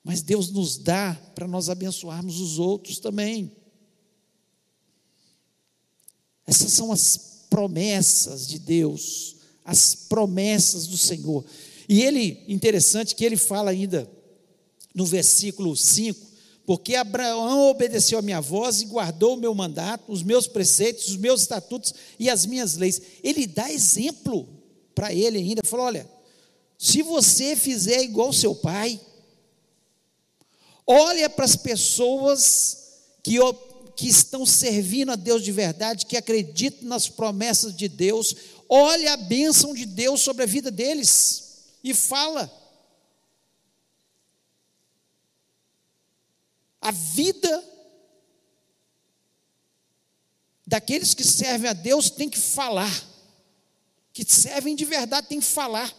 mas 0.04 0.24
Deus 0.24 0.50
nos 0.50 0.78
dá 0.78 1.13
para 1.36 1.48
nós 1.48 1.70
abençoarmos 1.70 2.39
os 2.39 2.58
outros 2.58 2.98
também. 2.98 3.56
Essas 6.48 6.74
são 6.74 6.92
as 6.92 7.46
promessas 7.48 8.48
de 8.48 8.58
Deus, 8.58 9.36
as 9.63 9.94
promessas 9.94 10.88
do 10.88 10.98
Senhor. 10.98 11.46
E 11.88 12.02
ele, 12.02 12.44
interessante 12.48 13.13
que 13.13 13.24
ele 13.24 13.38
fala 13.38 13.70
ainda 13.70 14.10
no 14.96 15.06
versículo 15.06 15.78
5, 15.78 16.29
porque 16.70 16.94
Abraão 16.94 17.68
obedeceu 17.72 18.20
a 18.20 18.22
minha 18.22 18.40
voz 18.40 18.80
e 18.80 18.86
guardou 18.86 19.34
o 19.34 19.40
meu 19.40 19.56
mandato, 19.56 20.12
os 20.12 20.22
meus 20.22 20.46
preceitos, 20.46 21.08
os 21.08 21.18
meus 21.18 21.42
estatutos 21.42 21.92
e 22.20 22.30
as 22.30 22.46
minhas 22.46 22.78
leis. 22.78 23.02
Ele 23.24 23.48
dá 23.48 23.72
exemplo 23.72 24.48
para 24.94 25.12
ele 25.12 25.40
ainda, 25.40 25.64
falou: 25.66 25.88
olha, 25.88 26.08
se 26.78 27.02
você 27.02 27.56
fizer 27.56 28.04
igual 28.04 28.32
seu 28.32 28.54
pai, 28.54 29.02
olha 30.86 31.28
para 31.28 31.44
as 31.44 31.56
pessoas 31.56 33.00
que, 33.24 33.38
que 33.96 34.08
estão 34.08 34.46
servindo 34.46 35.12
a 35.12 35.16
Deus 35.16 35.44
de 35.44 35.52
verdade, 35.52 36.06
que 36.06 36.18
acreditam 36.18 36.88
nas 36.88 37.10
promessas 37.10 37.76
de 37.76 37.88
Deus, 37.90 38.36
olha 38.70 39.14
a 39.14 39.18
bênção 39.18 39.74
de 39.74 39.88
Deus 39.88 40.22
sobre 40.22 40.44
a 40.44 40.46
vida 40.46 40.70
deles 40.70 41.64
e 41.84 41.96
fala. 41.96 42.59
A 46.82 46.92
vida 46.92 47.63
daqueles 50.65 51.13
que 51.13 51.24
servem 51.24 51.70
a 51.70 51.74
Deus 51.74 52.10
tem 52.10 52.30
que 52.30 52.39
falar. 52.39 52.92
Que 54.13 54.24
servem 54.24 54.76
de 54.76 54.86
verdade 54.86 55.28
tem 55.28 55.39
que 55.39 55.46
falar. 55.46 55.94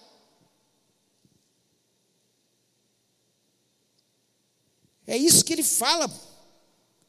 É 5.06 5.16
isso 5.16 5.44
que 5.44 5.52
ele 5.52 5.62
fala 5.62 6.08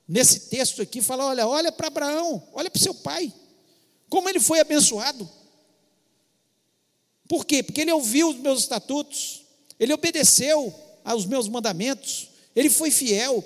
nesse 0.08 0.50
texto 0.50 0.82
aqui, 0.82 1.02
fala, 1.02 1.26
olha, 1.26 1.48
olha 1.48 1.72
para 1.72 1.88
Abraão, 1.88 2.48
olha 2.54 2.70
para 2.70 2.82
seu 2.82 2.96
pai. 2.96 3.32
Como 4.10 4.28
ele 4.28 4.40
foi 4.40 4.60
abençoado. 4.60 5.30
Por 7.28 7.46
quê? 7.46 7.64
Porque 7.64 7.82
ele 7.82 7.92
ouviu 7.92 8.30
os 8.30 8.38
meus 8.38 8.62
estatutos, 8.62 9.46
ele 9.80 9.94
obedeceu, 9.94 10.74
aos 11.04 11.26
meus 11.26 11.48
mandamentos. 11.48 12.30
Ele 12.56 12.70
foi 12.70 12.92
fiel. 12.92 13.44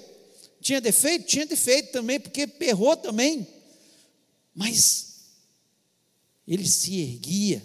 Tinha 0.65 0.82
defeito? 0.82 1.28
Tinha 1.28 1.45
defeito 1.45 1.91
também, 1.91 2.19
porque 2.19 2.49
errou 2.62 2.97
também. 2.97 3.47
Mas 4.51 5.28
ele 6.47 6.67
se 6.67 6.99
erguia 6.99 7.63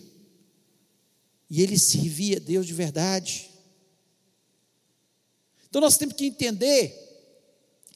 e 1.48 1.62
ele 1.62 1.78
servia 1.78 2.36
a 2.36 2.40
Deus 2.40 2.66
de 2.66 2.74
verdade. 2.74 3.48
Então 5.66 5.80
nós 5.80 5.96
temos 5.96 6.14
que 6.14 6.26
entender 6.26 6.94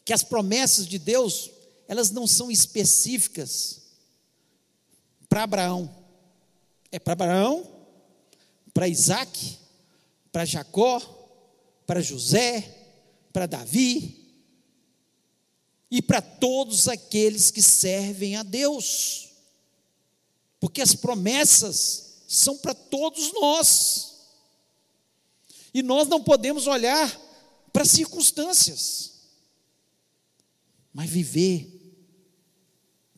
que 0.07 0.15
as 0.15 0.23
promessas 0.23 0.87
de 0.87 0.99
Deus, 0.99 1.51
elas 1.87 2.11
não 2.11 2.27
são 2.27 2.51
específicas 2.51 3.83
para 5.29 5.43
Abraão. 5.43 5.95
É 6.91 6.99
para 6.99 7.13
Abraão, 7.13 7.71
para 8.73 8.89
Isaac, 8.89 9.59
para 10.33 10.47
Jacó, 10.47 10.99
para 11.87 12.01
José, 12.01 12.63
para 13.35 13.45
Davi 13.45 14.24
e 15.95 16.03
para 16.03 16.21
todos 16.21 16.89
aqueles 16.89 17.53
que 17.53 17.63
servem 17.63 18.35
a 18.35 18.43
Deus. 18.43 19.29
Porque 20.59 20.83
as 20.83 20.93
promessas 20.93 22.25
são 22.27 22.59
para 22.59 22.75
todos 22.75 23.33
nós. 23.33 24.17
E 25.73 25.85
nós 25.85 26.09
não 26.09 26.21
podemos 26.21 26.67
olhar 26.67 27.09
para 27.73 27.85
circunstâncias, 27.85 29.21
mas 30.93 31.09
viver 31.09 31.71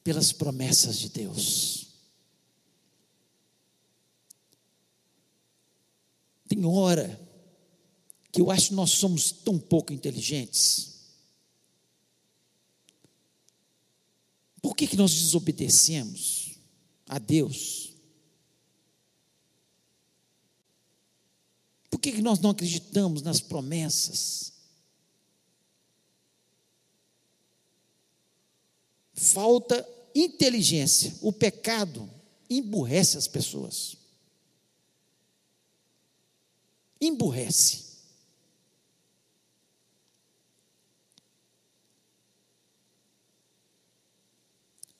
pelas 0.04 0.30
promessas 0.30 0.98
de 0.98 1.08
Deus. 1.08 1.86
Tem 6.46 6.62
hora 6.66 7.18
que 8.30 8.42
eu 8.42 8.50
acho 8.50 8.68
que 8.68 8.74
nós 8.74 8.90
somos 8.90 9.32
tão 9.32 9.58
pouco 9.58 9.94
inteligentes. 9.94 10.95
Por 14.66 14.74
que, 14.74 14.88
que 14.88 14.96
nós 14.96 15.14
desobedecemos 15.14 16.58
a 17.08 17.20
Deus? 17.20 17.94
Por 21.88 22.00
que, 22.00 22.10
que 22.10 22.20
nós 22.20 22.40
não 22.40 22.50
acreditamos 22.50 23.22
nas 23.22 23.40
promessas? 23.40 24.54
Falta 29.14 29.88
inteligência. 30.12 31.14
O 31.22 31.32
pecado 31.32 32.10
emburrece 32.50 33.16
as 33.16 33.28
pessoas. 33.28 33.96
Emburrece. 37.00 37.85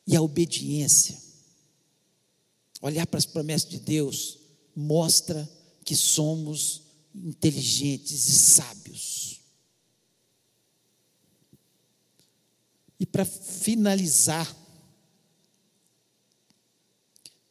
E 0.06 0.14
a 0.14 0.22
obediência, 0.22 1.20
olhar 2.80 3.06
para 3.06 3.18
as 3.18 3.26
promessas 3.26 3.68
de 3.68 3.80
Deus, 3.80 4.38
mostra 4.74 5.50
que 5.84 5.96
somos 5.96 6.82
inteligentes 7.14 8.28
e 8.28 8.32
sábios. 8.32 9.40
E 12.98 13.04
para 13.04 13.24
finalizar, 13.24 14.54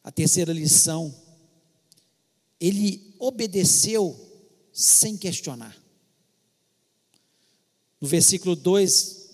a 0.02 0.12
terceira 0.12 0.52
lição, 0.52 1.12
ele 2.60 3.14
obedeceu 3.18 4.16
sem 4.72 5.16
questionar. 5.16 5.76
No 8.00 8.06
versículo 8.06 8.54
2, 8.54 9.30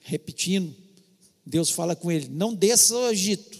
repetindo, 0.00 0.74
Deus 1.48 1.70
fala 1.70 1.96
com 1.96 2.12
ele: 2.12 2.28
não 2.28 2.54
desça 2.54 2.94
ao 2.94 3.10
Egito. 3.10 3.58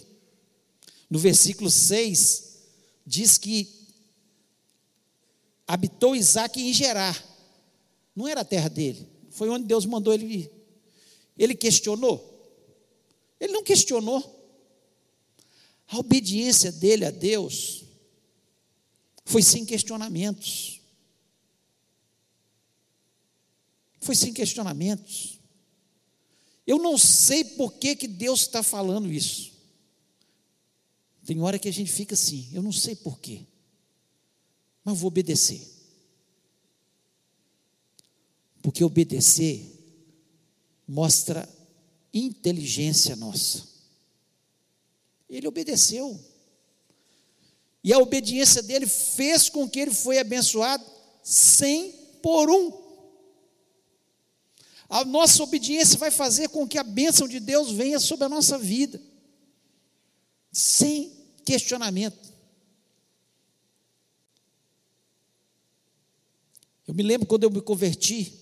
No 1.08 1.18
versículo 1.18 1.70
6, 1.70 2.58
diz 3.06 3.38
que 3.38 3.66
habitou 5.66 6.14
Isaac 6.14 6.60
em 6.60 6.72
Gerar, 6.72 7.16
não 8.14 8.28
era 8.28 8.42
a 8.42 8.44
terra 8.44 8.68
dele, 8.68 9.08
foi 9.30 9.48
onde 9.48 9.64
Deus 9.64 9.86
mandou 9.86 10.12
ele 10.12 10.26
ir. 10.26 10.50
Ele 11.38 11.54
questionou? 11.54 12.34
Ele 13.40 13.52
não 13.52 13.62
questionou. 13.62 14.36
A 15.86 15.98
obediência 15.98 16.70
dele 16.70 17.06
a 17.06 17.10
Deus 17.10 17.84
foi 19.24 19.42
sem 19.42 19.64
questionamentos. 19.64 20.82
Foi 24.00 24.14
sem 24.14 24.34
questionamentos. 24.34 25.37
Eu 26.68 26.78
não 26.78 26.98
sei 26.98 27.42
por 27.42 27.72
que, 27.72 27.96
que 27.96 28.06
Deus 28.06 28.42
está 28.42 28.62
falando 28.62 29.10
isso. 29.10 29.52
Tem 31.24 31.40
hora 31.40 31.58
que 31.58 31.66
a 31.66 31.72
gente 31.72 31.90
fica 31.90 32.12
assim, 32.12 32.46
eu 32.52 32.60
não 32.60 32.72
sei 32.72 32.94
por 32.94 33.18
quê, 33.18 33.46
mas 34.84 34.98
vou 34.98 35.08
obedecer. 35.08 35.66
Porque 38.60 38.84
obedecer 38.84 39.66
mostra 40.86 41.48
inteligência 42.12 43.16
nossa. 43.16 43.66
Ele 45.26 45.48
obedeceu. 45.48 46.20
E 47.82 47.94
a 47.94 47.98
obediência 47.98 48.62
dele 48.62 48.86
fez 48.86 49.48
com 49.48 49.66
que 49.66 49.80
ele 49.80 49.94
foi 49.94 50.18
abençoado 50.18 50.84
sem 51.22 51.92
por 52.22 52.50
um 52.50 52.87
a 54.88 55.04
nossa 55.04 55.42
obediência 55.42 55.98
vai 55.98 56.10
fazer 56.10 56.48
com 56.48 56.66
que 56.66 56.78
a 56.78 56.82
bênção 56.82 57.28
de 57.28 57.38
Deus 57.38 57.70
venha 57.70 58.00
sobre 58.00 58.24
a 58.24 58.28
nossa 58.28 58.58
vida, 58.58 59.00
sem 60.50 61.12
questionamento. 61.44 62.32
Eu 66.86 66.94
me 66.94 67.02
lembro 67.02 67.26
quando 67.26 67.44
eu 67.44 67.50
me 67.50 67.60
converti, 67.60 68.32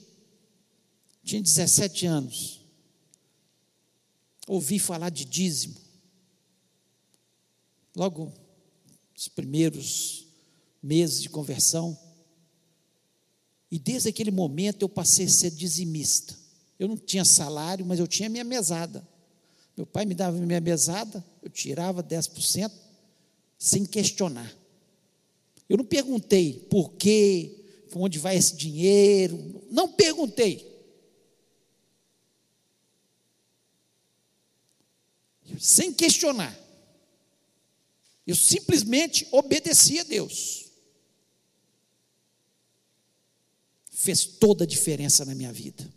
tinha 1.24 1.42
17 1.42 2.06
anos, 2.06 2.61
ouvi 4.46 4.78
falar 4.78 5.11
de 5.11 5.24
dízimo. 5.24 5.74
Logo, 7.96 8.32
os 9.16 9.26
primeiros 9.26 10.28
meses 10.80 11.22
de 11.22 11.28
conversão, 11.28 11.98
e 13.70 13.79
desde 13.79 14.09
aquele 14.09 14.31
momento 14.31 14.83
eu 14.83 14.88
passei 14.88 15.26
a 15.26 15.29
ser 15.29 15.50
dizimista. 15.50 16.35
Eu 16.79 16.88
não 16.88 16.96
tinha 16.96 17.24
salário, 17.24 17.85
mas 17.85 17.98
eu 17.98 18.07
tinha 18.07 18.29
minha 18.29 18.44
mesada. 18.44 19.07
Meu 19.76 19.87
pai 19.87 20.05
me 20.05 20.14
dava 20.14 20.37
minha 20.38 20.61
mesada, 20.61 21.24
eu 21.42 21.50
tirava 21.50 22.02
10% 22.02 22.70
sem 23.59 23.85
questionar. 23.85 24.55
Eu 25.68 25.76
não 25.76 25.85
perguntei 25.85 26.66
por 26.70 26.92
quê, 26.92 27.64
para 27.90 28.00
onde 28.00 28.18
vai 28.18 28.37
esse 28.37 28.55
dinheiro, 28.55 29.64
não 29.70 29.92
perguntei. 29.92 30.74
Sem 35.59 35.92
questionar. 35.92 36.57
Eu 38.26 38.35
simplesmente 38.35 39.26
obedeci 39.31 39.98
a 39.98 40.02
Deus. 40.02 40.65
Fez 43.96 44.26
toda 44.26 44.64
a 44.64 44.66
diferença 44.66 45.24
na 45.24 45.35
minha 45.35 45.50
vida. 45.50 45.90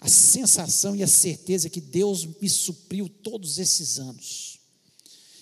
A 0.00 0.08
sensação 0.08 0.96
e 0.96 1.02
a 1.02 1.06
certeza 1.06 1.68
que 1.68 1.78
Deus 1.78 2.24
me 2.24 2.48
supriu 2.48 3.06
todos 3.06 3.58
esses 3.58 3.98
anos. 3.98 4.58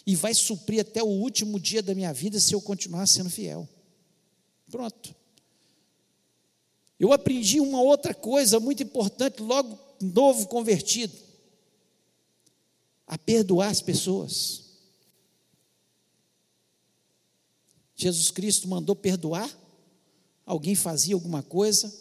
E 0.05 0.17
vai 0.17 0.35
suprir 0.35 0.81
até 0.81 1.01
o 1.01 1.07
último 1.07 1.61
dia 1.61 1.81
da 1.81 1.95
minha 1.95 2.13
vida 2.13 2.41
se 2.41 2.53
eu 2.53 2.61
continuar 2.61 3.07
sendo 3.07 3.31
fiel. 3.31 3.69
Pronto. 4.69 5.15
Eu 6.99 7.13
aprendi 7.13 7.61
uma 7.61 7.81
outra 7.81 8.13
coisa 8.13 8.59
muito 8.59 8.83
importante, 8.83 9.41
logo 9.41 9.79
novo 10.01 10.49
convertido: 10.49 11.17
a 13.07 13.17
perdoar 13.17 13.69
as 13.69 13.81
pessoas. 13.81 14.68
Jesus 17.99 18.31
Cristo 18.31 18.69
mandou 18.69 18.95
perdoar, 18.95 19.51
alguém 20.47 20.77
fazia 20.77 21.17
alguma 21.17 21.43
coisa, 21.43 21.93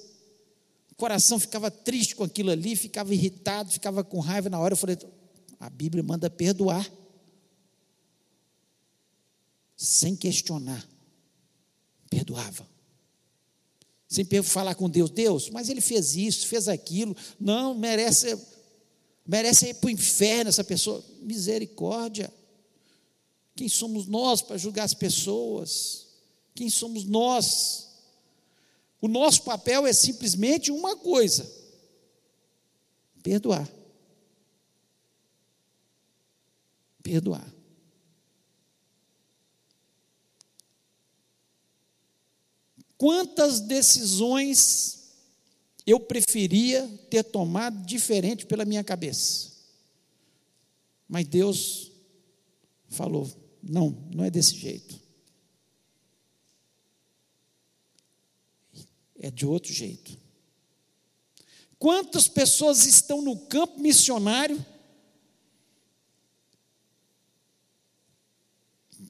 o 0.91 0.95
coração 0.95 1.39
ficava 1.39 1.71
triste 1.71 2.15
com 2.15 2.23
aquilo 2.23 2.51
ali, 2.51 2.75
ficava 2.75 3.13
irritado, 3.13 3.71
ficava 3.71 4.03
com 4.03 4.19
raiva 4.19 4.47
na 4.47 4.59
hora. 4.59 4.73
Eu 4.73 4.77
falei: 4.77 4.95
a 5.59 5.69
Bíblia 5.71 6.03
manda 6.03 6.29
perdoar, 6.29 6.87
sem 9.75 10.15
questionar, 10.15 10.87
perdoava. 12.11 12.67
Sem 14.07 14.23
falar 14.41 14.75
com 14.75 14.89
Deus, 14.89 15.09
Deus, 15.09 15.49
mas 15.49 15.67
ele 15.67 15.81
fez 15.81 16.15
isso, 16.15 16.47
fez 16.47 16.69
aquilo, 16.69 17.13
não, 17.37 17.73
merece, 17.73 18.39
merece 19.25 19.69
ir 19.69 19.73
para 19.73 19.87
o 19.87 19.91
inferno 19.91 20.47
essa 20.47 20.63
pessoa. 20.63 21.03
Misericórdia. 21.21 22.31
Quem 23.57 23.67
somos 23.67 24.05
nós 24.05 24.43
para 24.43 24.55
julgar 24.55 24.83
as 24.83 24.93
pessoas? 24.93 26.09
Quem 26.53 26.69
somos 26.69 27.05
nós? 27.05 27.87
O 29.01 29.07
nosso 29.07 29.41
papel 29.41 29.87
é 29.87 29.91
simplesmente 29.91 30.71
uma 30.71 30.95
coisa: 30.95 31.51
perdoar. 33.23 33.67
Perdoar. 37.01 37.51
Quantas 42.95 43.59
decisões 43.59 45.15
eu 45.83 45.99
preferia 45.99 46.87
ter 47.09 47.23
tomado 47.23 47.83
diferente 47.87 48.45
pela 48.45 48.65
minha 48.65 48.83
cabeça? 48.83 49.51
Mas 51.09 51.27
Deus 51.27 51.91
falou: 52.89 53.46
não, 53.67 53.89
não 54.13 54.23
é 54.23 54.29
desse 54.29 54.55
jeito. 54.55 54.99
É 59.19 59.29
de 59.29 59.45
outro 59.45 59.73
jeito. 59.73 60.17
Quantas 61.77 62.27
pessoas 62.27 62.85
estão 62.85 63.21
no 63.21 63.37
campo 63.47 63.79
missionário, 63.79 64.63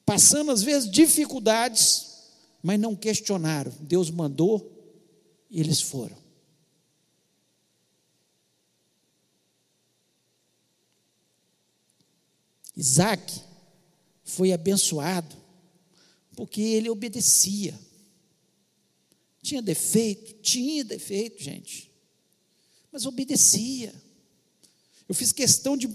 passando 0.04 0.50
às 0.50 0.62
vezes 0.62 0.90
dificuldades, 0.90 2.32
mas 2.62 2.80
não 2.80 2.96
questionaram. 2.96 3.72
Deus 3.80 4.10
mandou 4.10 4.74
e 5.50 5.60
eles 5.60 5.80
foram. 5.80 6.16
Isaac 12.76 13.47
foi 14.28 14.52
abençoado 14.52 15.36
porque 16.36 16.60
ele 16.60 16.88
obedecia. 16.88 17.76
Tinha 19.42 19.60
defeito? 19.60 20.34
Tinha 20.34 20.84
defeito, 20.84 21.42
gente. 21.42 21.90
Mas 22.92 23.06
obedecia. 23.06 23.92
Eu 25.08 25.16
fiz 25.16 25.32
questão 25.32 25.76
de, 25.76 25.90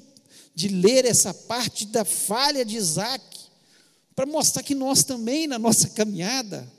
de 0.53 0.67
ler 0.67 1.05
essa 1.05 1.33
parte 1.33 1.85
da 1.85 2.03
falha 2.03 2.65
de 2.65 2.75
Isaac, 2.75 3.23
para 4.13 4.25
mostrar 4.25 4.63
que 4.63 4.75
nós 4.75 5.03
também, 5.03 5.47
na 5.47 5.57
nossa 5.57 5.87
caminhada, 5.89 6.69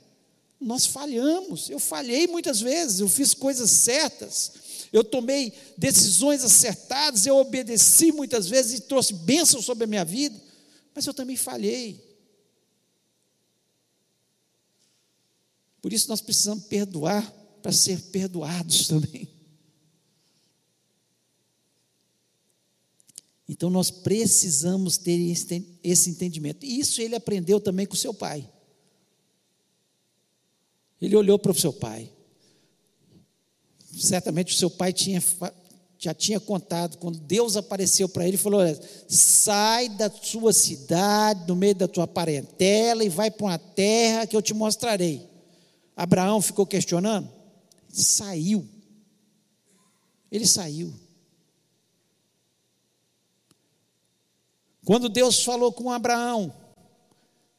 nós 0.61 0.85
falhamos. 0.85 1.71
Eu 1.71 1.79
falhei 1.79 2.27
muitas 2.27 2.61
vezes, 2.61 3.01
eu 3.01 3.09
fiz 3.09 3.33
coisas 3.33 3.71
certas, 3.71 4.53
eu 4.93 5.03
tomei 5.03 5.53
decisões 5.79 6.45
acertadas, 6.45 7.25
eu 7.27 7.37
obedeci 7.37 8.13
muitas 8.13 8.47
vezes 8.47 8.79
e 8.79 8.83
trouxe 8.83 9.15
bênçãos 9.15 9.65
sobre 9.65 9.85
a 9.85 9.87
minha 9.87 10.05
vida, 10.05 10.39
mas 10.95 11.07
eu 11.07 11.15
também 11.15 11.37
falhei. 11.37 12.15
Por 15.83 15.93
isso 15.93 16.09
nós 16.09 16.21
precisamos 16.21 16.65
perdoar 16.65 17.31
para 17.61 17.73
ser 17.73 18.01
perdoados 18.11 18.87
também. 18.89 19.29
Então 23.49 23.69
nós 23.69 23.91
precisamos 23.91 24.97
ter 24.97 25.19
esse 25.83 26.11
entendimento. 26.11 26.65
E 26.65 26.81
isso 26.81 27.03
ele 27.03 27.15
aprendeu 27.15 27.61
também 27.61 27.87
com 27.87 27.95
seu 27.95 28.15
pai. 28.15 28.51
Ele 31.01 31.15
olhou 31.15 31.39
para 31.39 31.53
o 31.53 31.55
seu 31.55 31.73
pai. 31.73 32.11
Certamente 33.93 34.55
o 34.55 34.57
seu 34.57 34.71
pai 34.71 34.93
tinha, 34.93 35.23
já 36.05 36.15
tinha 36.15 36.39
contado, 36.39 36.99
quando 36.99 37.19
Deus 37.19 37.57
apareceu 37.57 38.09
para 38.09 38.29
ele, 38.29 38.37
falou: 38.37 38.61
sai 39.09 39.89
da 39.89 40.11
sua 40.11 40.53
cidade, 40.53 41.49
no 41.49 41.57
meio 41.57 41.75
da 41.75 41.89
tua 41.89 42.07
parentela, 42.07 43.03
e 43.03 43.09
vai 43.09 43.31
para 43.31 43.47
uma 43.47 43.59
terra 43.59 44.27
que 44.27 44.37
eu 44.37 44.43
te 44.43 44.53
mostrarei. 44.53 45.27
Abraão 45.97 46.43
ficou 46.43 46.67
questionando? 46.67 47.29
Saiu. 47.89 48.69
Ele 50.31 50.47
saiu. 50.47 50.93
Quando 54.85 55.09
Deus 55.09 55.43
falou 55.43 55.73
com 55.73 55.91
Abraão, 55.91 56.53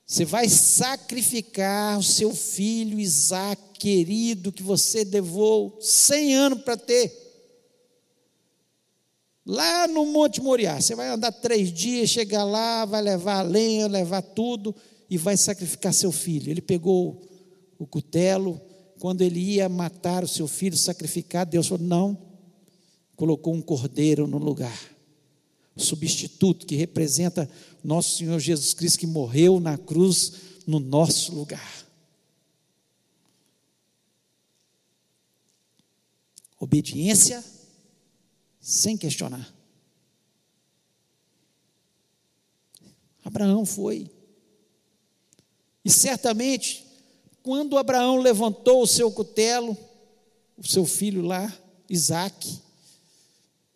você 0.06 0.24
vai 0.24 0.48
sacrificar 0.48 1.98
o 1.98 2.04
seu 2.04 2.36
filho 2.36 3.00
Isaac, 3.00 3.80
querido, 3.80 4.52
que 4.52 4.62
você 4.62 5.04
levou 5.04 5.80
100 5.82 6.36
anos 6.36 6.62
para 6.62 6.78
ter. 6.78 7.25
Lá 9.46 9.88
no 9.88 10.06
Monte 10.08 10.42
Moriá, 10.42 10.82
você 10.82 10.96
vai 10.96 11.08
andar 11.10 11.32
três 11.32 11.72
dias, 11.72 12.10
chegar 12.10 12.44
lá, 12.44 12.84
vai 12.86 13.02
levar 13.02 13.40
a 13.40 13.44
lenha, 13.44 13.88
levar 13.88 14.22
tudo 14.22 14.76
e 15.10 15.18
vai 15.18 15.38
sacrificar 15.38 15.94
seu 15.94 16.12
filho. 16.12 16.50
Ele 16.50 16.62
pegou 16.62 17.22
o 17.78 17.86
cutelo, 17.86 18.60
quando 19.00 19.22
ele 19.22 19.40
ia 19.40 19.70
matar 19.70 20.24
o 20.24 20.28
seu 20.28 20.48
filho, 20.48 20.76
sacrificar, 20.76 21.46
Deus 21.46 21.68
falou: 21.68 21.86
não, 21.86 22.18
colocou 23.16 23.54
um 23.54 23.62
cordeiro 23.62 24.26
no 24.26 24.38
lugar 24.38 24.96
substituto 25.78 26.66
que 26.66 26.76
representa 26.76 27.50
nosso 27.84 28.18
Senhor 28.18 28.40
Jesus 28.40 28.74
Cristo 28.74 29.00
que 29.00 29.08
morreu 29.08 29.60
na 29.60 29.78
cruz 29.78 30.34
no 30.66 30.80
nosso 30.80 31.36
lugar. 31.36 31.86
Obediência 36.60 37.44
sem 38.66 38.98
questionar. 38.98 39.54
Abraão 43.24 43.64
foi. 43.64 44.10
E 45.84 45.92
certamente, 45.92 46.84
quando 47.44 47.78
Abraão 47.78 48.18
levantou 48.18 48.82
o 48.82 48.88
seu 48.88 49.12
cutelo, 49.12 49.78
o 50.58 50.68
seu 50.68 50.84
filho 50.84 51.22
lá, 51.22 51.56
Isaac, 51.88 52.60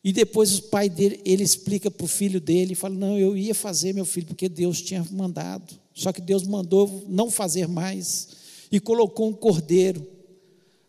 e 0.03 0.11
depois 0.11 0.57
o 0.57 0.63
pai 0.63 0.89
dele, 0.89 1.21
ele 1.23 1.43
explica 1.43 1.91
para 1.91 2.05
o 2.05 2.07
filho 2.07 2.41
dele, 2.41 2.73
fala: 2.73 2.95
Não, 2.95 3.15
eu 3.15 3.37
ia 3.37 3.53
fazer, 3.53 3.93
meu 3.93 4.05
filho, 4.05 4.25
porque 4.25 4.49
Deus 4.49 4.81
tinha 4.81 5.05
mandado. 5.11 5.79
Só 5.93 6.11
que 6.11 6.21
Deus 6.21 6.41
mandou 6.41 7.05
não 7.07 7.29
fazer 7.29 7.67
mais. 7.67 8.29
E 8.71 8.79
colocou 8.79 9.29
um 9.29 9.33
cordeiro. 9.33 10.07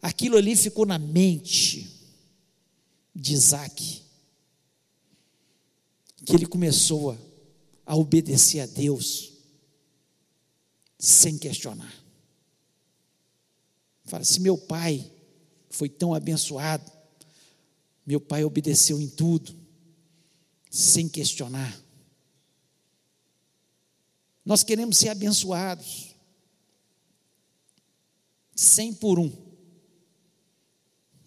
Aquilo 0.00 0.38
ali 0.38 0.56
ficou 0.56 0.86
na 0.86 0.98
mente 0.98 1.99
de 3.14 3.34
Isaac. 3.34 4.02
Que 6.24 6.34
ele 6.34 6.46
começou 6.46 7.12
a, 7.12 7.18
a 7.86 7.96
obedecer 7.96 8.60
a 8.60 8.66
Deus, 8.66 9.32
sem 10.98 11.38
questionar. 11.38 11.92
Fala: 14.04 14.24
se 14.24 14.40
meu 14.40 14.58
pai 14.58 15.10
foi 15.70 15.88
tão 15.88 16.12
abençoado, 16.12 16.90
meu 18.04 18.20
pai 18.20 18.44
obedeceu 18.44 19.00
em 19.00 19.08
tudo, 19.08 19.54
sem 20.70 21.08
questionar. 21.08 21.80
Nós 24.44 24.64
queremos 24.64 24.98
ser 24.98 25.10
abençoados, 25.10 26.14
cem 28.54 28.92
por 28.92 29.18
um, 29.18 29.30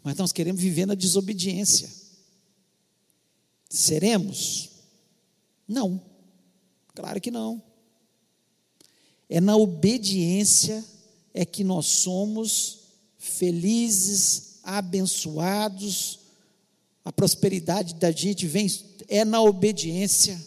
mas 0.03 0.17
nós 0.17 0.31
queremos 0.31 0.61
viver 0.61 0.85
na 0.85 0.95
desobediência. 0.95 1.89
Seremos? 3.69 4.69
Não, 5.67 6.01
claro 6.93 7.21
que 7.21 7.31
não. 7.31 7.61
É 9.29 9.39
na 9.39 9.55
obediência 9.55 10.83
é 11.33 11.45
que 11.45 11.63
nós 11.63 11.87
somos 11.87 12.81
felizes, 13.17 14.59
abençoados, 14.63 16.19
a 17.03 17.11
prosperidade 17.11 17.95
da 17.95 18.11
gente 18.11 18.45
vem 18.47 18.67
é 19.07 19.25
na 19.25 19.41
obediência. 19.41 20.39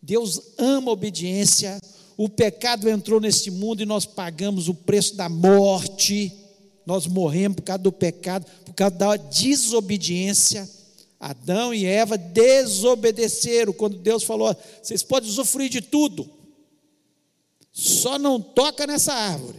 Deus 0.00 0.40
ama 0.56 0.90
a 0.90 0.94
obediência. 0.94 1.80
O 2.16 2.28
pecado 2.28 2.88
entrou 2.88 3.20
neste 3.20 3.50
mundo 3.50 3.82
e 3.82 3.86
nós 3.86 4.04
pagamos 4.04 4.68
o 4.68 4.74
preço 4.74 5.16
da 5.16 5.28
morte. 5.28 6.32
Nós 6.88 7.06
morremos 7.06 7.56
por 7.56 7.64
causa 7.64 7.82
do 7.82 7.92
pecado, 7.92 8.46
por 8.64 8.72
causa 8.72 8.96
da 8.96 9.14
desobediência. 9.18 10.66
Adão 11.20 11.74
e 11.74 11.84
Eva 11.84 12.16
desobedeceram 12.16 13.74
quando 13.74 13.98
Deus 13.98 14.22
falou: 14.22 14.56
vocês 14.82 15.02
podem 15.02 15.28
usufruir 15.28 15.68
de 15.68 15.82
tudo, 15.82 16.30
só 17.70 18.18
não 18.18 18.40
toca 18.40 18.86
nessa 18.86 19.12
árvore. 19.12 19.58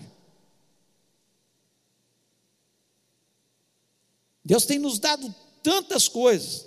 Deus 4.44 4.66
tem 4.66 4.80
nos 4.80 4.98
dado 4.98 5.32
tantas 5.62 6.08
coisas 6.08 6.66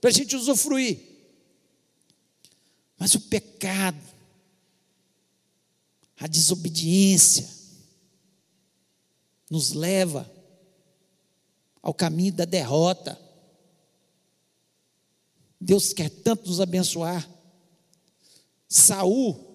para 0.00 0.10
a 0.10 0.12
gente 0.12 0.34
usufruir. 0.34 0.98
Mas 2.98 3.14
o 3.14 3.20
pecado, 3.20 4.02
a 6.18 6.26
desobediência, 6.26 7.59
nos 9.50 9.72
leva 9.72 10.30
ao 11.82 11.92
caminho 11.92 12.32
da 12.32 12.44
derrota. 12.44 13.20
Deus 15.60 15.92
quer 15.92 16.08
tanto 16.08 16.48
nos 16.48 16.60
abençoar. 16.60 17.28
Saul 18.68 19.50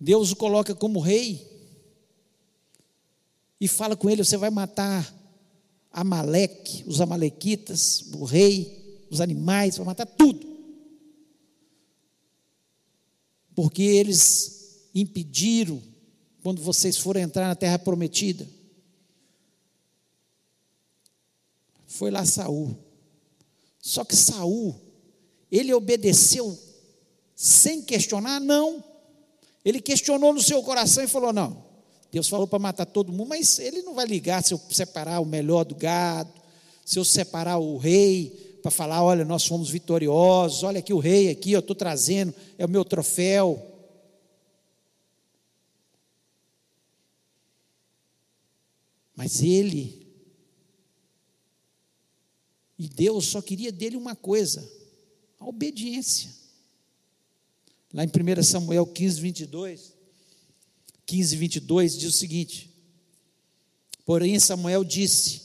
Deus 0.00 0.32
o 0.32 0.36
coloca 0.36 0.74
como 0.74 0.98
rei 0.98 1.46
e 3.60 3.68
fala 3.68 3.94
com 3.94 4.08
ele: 4.08 4.24
você 4.24 4.38
vai 4.38 4.48
matar 4.48 5.14
Amaleque, 5.92 6.84
os 6.86 7.00
amalequitas, 7.00 8.10
o 8.14 8.24
rei, 8.24 9.06
os 9.10 9.20
animais, 9.20 9.76
vai 9.76 9.84
matar 9.84 10.06
tudo. 10.06 10.48
Porque 13.54 13.82
eles 13.82 14.88
impediram 14.94 15.82
quando 16.42 16.62
vocês 16.62 16.96
forem 16.96 17.22
entrar 17.22 17.48
na 17.48 17.54
terra 17.54 17.78
prometida. 17.78 18.48
Foi 21.86 22.10
lá 22.10 22.24
Saul. 22.24 22.76
Só 23.80 24.04
que 24.04 24.14
Saul, 24.14 24.74
ele 25.50 25.72
obedeceu 25.72 26.56
sem 27.34 27.82
questionar? 27.82 28.40
Não. 28.40 28.84
Ele 29.64 29.80
questionou 29.80 30.32
no 30.32 30.42
seu 30.42 30.62
coração 30.62 31.02
e 31.02 31.08
falou: 31.08 31.32
Não, 31.32 31.64
Deus 32.10 32.28
falou 32.28 32.46
para 32.46 32.58
matar 32.58 32.86
todo 32.86 33.12
mundo, 33.12 33.28
mas 33.28 33.58
ele 33.58 33.82
não 33.82 33.94
vai 33.94 34.06
ligar 34.06 34.42
se 34.42 34.54
eu 34.54 34.60
separar 34.70 35.20
o 35.20 35.26
melhor 35.26 35.64
do 35.64 35.74
gado, 35.74 36.32
se 36.84 36.98
eu 36.98 37.04
separar 37.04 37.58
o 37.58 37.76
rei, 37.76 38.58
para 38.62 38.70
falar: 38.70 39.02
Olha, 39.02 39.24
nós 39.24 39.46
fomos 39.46 39.70
vitoriosos, 39.70 40.62
olha 40.62 40.78
aqui 40.78 40.92
o 40.92 40.98
rei, 40.98 41.30
aqui 41.30 41.52
eu 41.52 41.60
estou 41.60 41.76
trazendo, 41.76 42.34
é 42.58 42.64
o 42.64 42.68
meu 42.68 42.84
troféu. 42.84 43.69
Mas 49.20 49.42
ele, 49.42 50.06
e 52.78 52.88
Deus 52.88 53.26
só 53.26 53.42
queria 53.42 53.70
dele 53.70 53.94
uma 53.94 54.16
coisa: 54.16 54.66
a 55.38 55.46
obediência. 55.46 56.30
Lá 57.92 58.02
em 58.02 58.08
1 58.08 58.42
Samuel 58.42 58.86
15, 58.86 59.20
22, 59.20 59.92
15, 61.04 61.36
22 61.36 61.98
diz 61.98 62.14
o 62.14 62.16
seguinte: 62.16 62.70
Porém, 64.06 64.40
Samuel 64.40 64.82
disse: 64.82 65.42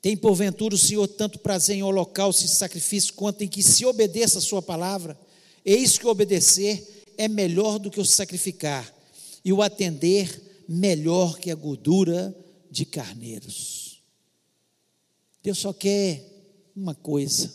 Tem 0.00 0.16
porventura 0.16 0.72
o 0.72 0.78
Senhor 0.78 1.08
tanto 1.08 1.40
prazer 1.40 1.74
em 1.74 1.82
holocausto 1.82 2.44
e 2.44 2.48
sacrifício, 2.48 3.14
quanto 3.14 3.42
em 3.42 3.48
que 3.48 3.64
se 3.64 3.84
obedeça 3.84 4.38
a 4.38 4.42
Sua 4.42 4.62
palavra? 4.62 5.18
Eis 5.64 5.98
que 5.98 6.06
obedecer 6.06 7.04
é 7.18 7.26
melhor 7.26 7.80
do 7.80 7.90
que 7.90 8.00
o 8.00 8.06
sacrificar, 8.06 8.94
e 9.44 9.52
o 9.52 9.60
atender 9.60 10.64
melhor 10.68 11.36
que 11.36 11.50
a 11.50 11.56
gordura 11.56 12.32
de 12.70 12.84
carneiros. 12.84 14.02
Deus 15.42 15.58
só 15.58 15.72
quer 15.72 16.70
uma 16.74 16.94
coisa: 16.94 17.52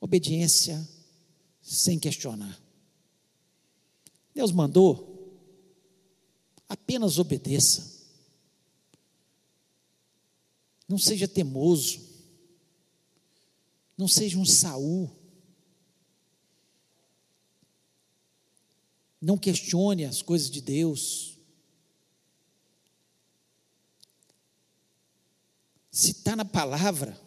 obediência 0.00 0.86
sem 1.62 1.98
questionar. 1.98 2.60
Deus 4.34 4.52
mandou, 4.52 5.38
apenas 6.68 7.18
obedeça. 7.18 7.98
Não 10.88 10.96
seja 10.96 11.28
temoso. 11.28 12.00
Não 13.96 14.08
seja 14.08 14.38
um 14.38 14.46
Saul. 14.46 15.10
Não 19.20 19.36
questione 19.36 20.04
as 20.04 20.22
coisas 20.22 20.48
de 20.48 20.60
Deus. 20.62 21.27
Se 25.98 26.12
está 26.12 26.36
na 26.36 26.44
palavra, 26.44 27.20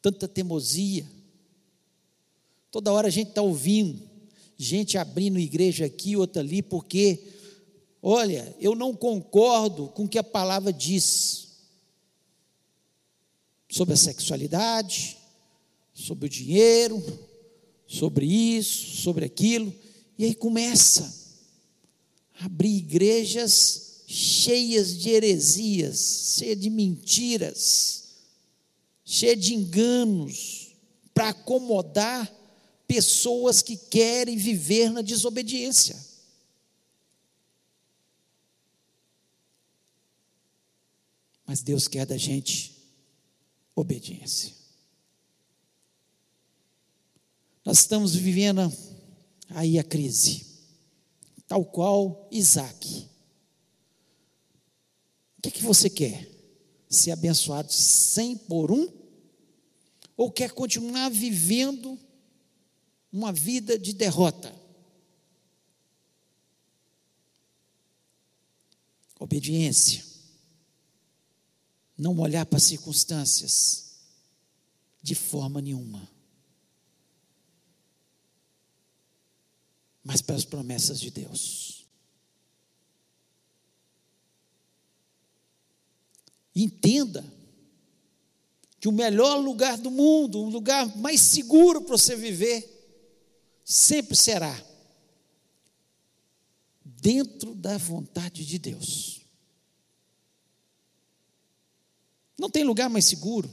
tanta 0.00 0.26
teimosia. 0.26 1.06
Toda 2.70 2.90
hora 2.90 3.08
a 3.08 3.10
gente 3.10 3.28
está 3.28 3.42
ouvindo, 3.42 4.00
gente 4.56 4.96
abrindo 4.96 5.38
igreja 5.38 5.84
aqui, 5.84 6.16
outra 6.16 6.40
ali, 6.40 6.62
porque, 6.62 7.22
olha, 8.00 8.56
eu 8.58 8.74
não 8.74 8.96
concordo 8.96 9.88
com 9.88 10.04
o 10.04 10.08
que 10.08 10.16
a 10.16 10.24
palavra 10.24 10.72
diz 10.72 11.48
sobre 13.68 13.92
a 13.92 13.98
sexualidade, 13.98 15.18
sobre 15.92 16.24
o 16.24 16.30
dinheiro, 16.30 17.04
sobre 17.86 18.24
isso, 18.24 19.02
sobre 19.02 19.26
aquilo, 19.26 19.70
e 20.16 20.24
aí 20.24 20.34
começa 20.34 21.14
a 22.40 22.46
abrir 22.46 22.74
igrejas 22.74 23.93
cheias 24.06 24.96
de 24.96 25.10
heresias, 25.10 26.36
cheias 26.38 26.60
de 26.60 26.70
mentiras, 26.70 28.04
cheias 29.04 29.38
de 29.40 29.54
enganos, 29.54 30.74
para 31.12 31.30
acomodar 31.30 32.32
pessoas 32.86 33.62
que 33.62 33.76
querem 33.76 34.36
viver 34.36 34.90
na 34.90 35.00
desobediência. 35.00 35.96
Mas 41.46 41.62
Deus 41.62 41.86
quer 41.86 42.06
da 42.06 42.16
gente 42.16 42.74
obediência. 43.74 44.52
Nós 47.64 47.78
estamos 47.78 48.14
vivendo 48.14 48.70
aí 49.50 49.78
a 49.78 49.84
crise, 49.84 50.46
tal 51.46 51.64
qual 51.64 52.28
Isaac 52.30 53.08
que, 55.44 55.58
que 55.58 55.62
você 55.62 55.90
quer? 55.90 56.30
Ser 56.88 57.10
abençoado 57.10 57.72
cem 57.72 58.36
por 58.36 58.70
um? 58.70 58.88
Ou 60.16 60.30
quer 60.30 60.52
continuar 60.52 61.10
vivendo 61.10 61.98
uma 63.12 63.32
vida 63.32 63.78
de 63.78 63.92
derrota? 63.92 64.54
Obediência. 69.18 70.04
Não 71.96 72.18
olhar 72.18 72.46
para 72.46 72.56
as 72.56 72.64
circunstâncias 72.64 73.96
de 75.02 75.14
forma 75.14 75.60
nenhuma. 75.60 76.08
Mas 80.02 80.22
para 80.22 80.36
as 80.36 80.44
promessas 80.44 81.00
de 81.00 81.10
Deus. 81.10 81.73
Entenda 86.54 87.24
que 88.78 88.88
o 88.88 88.92
melhor 88.92 89.36
lugar 89.36 89.78
do 89.78 89.90
mundo, 89.90 90.40
o 90.40 90.48
lugar 90.48 90.96
mais 90.96 91.20
seguro 91.20 91.82
para 91.82 91.96
você 91.96 92.14
viver, 92.14 92.70
sempre 93.64 94.14
será 94.14 94.54
dentro 96.84 97.54
da 97.54 97.78
vontade 97.78 98.44
de 98.44 98.58
Deus. 98.58 99.22
Não 102.38 102.50
tem 102.50 102.62
lugar 102.62 102.90
mais 102.90 103.06
seguro. 103.06 103.52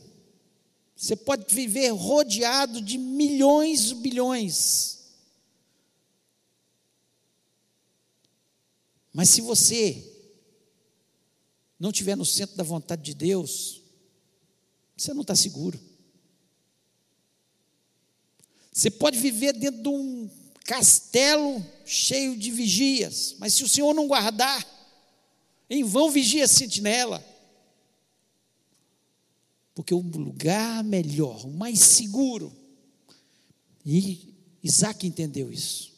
Você 0.96 1.16
pode 1.16 1.54
viver 1.54 1.90
rodeado 1.90 2.82
de 2.82 2.98
milhões 2.98 3.90
e 3.92 3.96
bilhões. 3.96 5.00
Mas 9.14 9.30
se 9.30 9.42
você 9.42 10.11
não 11.82 11.90
estiver 11.90 12.16
no 12.16 12.24
centro 12.24 12.56
da 12.56 12.64
vontade 12.64 13.02
de 13.02 13.16
Deus, 13.16 13.82
você 14.96 15.16
não 15.16 15.22
está 15.22 15.36
seguro. 15.36 15.80
Você 18.72 18.92
pode 18.92 19.18
viver 19.18 19.54
dentro 19.54 19.82
de 19.82 19.90
um 19.90 20.30
castelo 20.64 21.66
cheio 21.84 22.38
de 22.38 22.52
vigias, 22.52 23.36
mas 23.40 23.56
se 23.56 23.64
o 23.64 23.68
Senhor 23.68 23.96
não 23.96 24.08
guardar, 24.08 24.64
em 25.68 25.84
vão 25.84 26.12
vigia 26.12 26.46
a 26.46 26.48
sentinela. 26.48 27.26
Porque 29.74 29.96
o 29.96 30.02
lugar 30.02 30.84
melhor, 30.84 31.48
o 31.48 31.50
mais 31.50 31.80
seguro, 31.80 32.56
e 33.84 34.36
Isaac 34.62 35.08
entendeu 35.08 35.52
isso, 35.52 35.92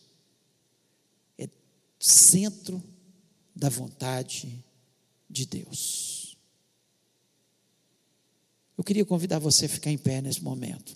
é 1.38 1.50
centro 2.00 2.82
da 3.54 3.68
vontade 3.68 4.64
de 5.34 5.46
Deus. 5.46 6.38
Eu 8.78 8.84
queria 8.84 9.06
convidar 9.06 9.40
você 9.40 9.66
a 9.66 9.70
ficar 9.70 9.92
em 9.92 9.98
pé 9.98 10.22
nesse 10.22 10.42
momento. 10.42 10.96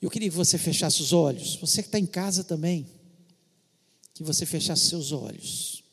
Eu 0.00 0.10
queria 0.10 0.30
que 0.30 0.36
você 0.36 0.58
fechasse 0.58 1.00
os 1.00 1.12
olhos. 1.12 1.56
Você 1.56 1.82
que 1.82 1.88
está 1.88 1.98
em 1.98 2.06
casa 2.06 2.42
também, 2.42 2.88
que 4.14 4.22
você 4.22 4.44
fechasse 4.46 4.88
seus 4.88 5.12
olhos. 5.12 5.84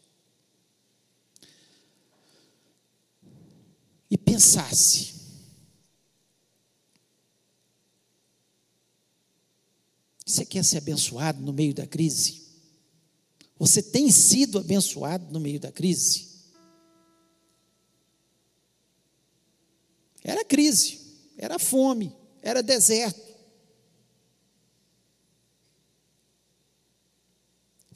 E 4.10 4.18
pensasse 4.18 5.19
Você 10.30 10.46
quer 10.46 10.64
ser 10.64 10.78
abençoado 10.78 11.42
no 11.42 11.52
meio 11.52 11.74
da 11.74 11.88
crise? 11.88 12.44
Você 13.58 13.82
tem 13.82 14.12
sido 14.12 14.60
abençoado 14.60 15.26
no 15.34 15.40
meio 15.40 15.60
da 15.60 15.72
crise? 15.72 16.30
Era 20.24 20.46
crise, 20.46 21.00
era 21.36 21.58
fome, 21.58 22.16
era 22.44 22.62
deserto. 22.62 23.20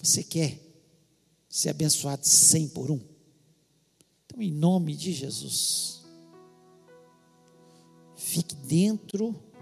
Você 0.02 0.24
quer 0.24 0.60
ser 1.48 1.70
abençoado 1.70 2.26
cem 2.26 2.68
por 2.68 2.90
um? 2.90 3.00
Então, 4.26 4.42
em 4.42 4.52
nome 4.52 4.96
de 4.96 5.14
Jesus, 5.14 6.02
fique 8.16 8.56
dentro 8.56 9.53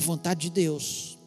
da 0.00 0.06
vontade 0.06 0.40
de 0.40 0.50
Deus. 0.50 1.18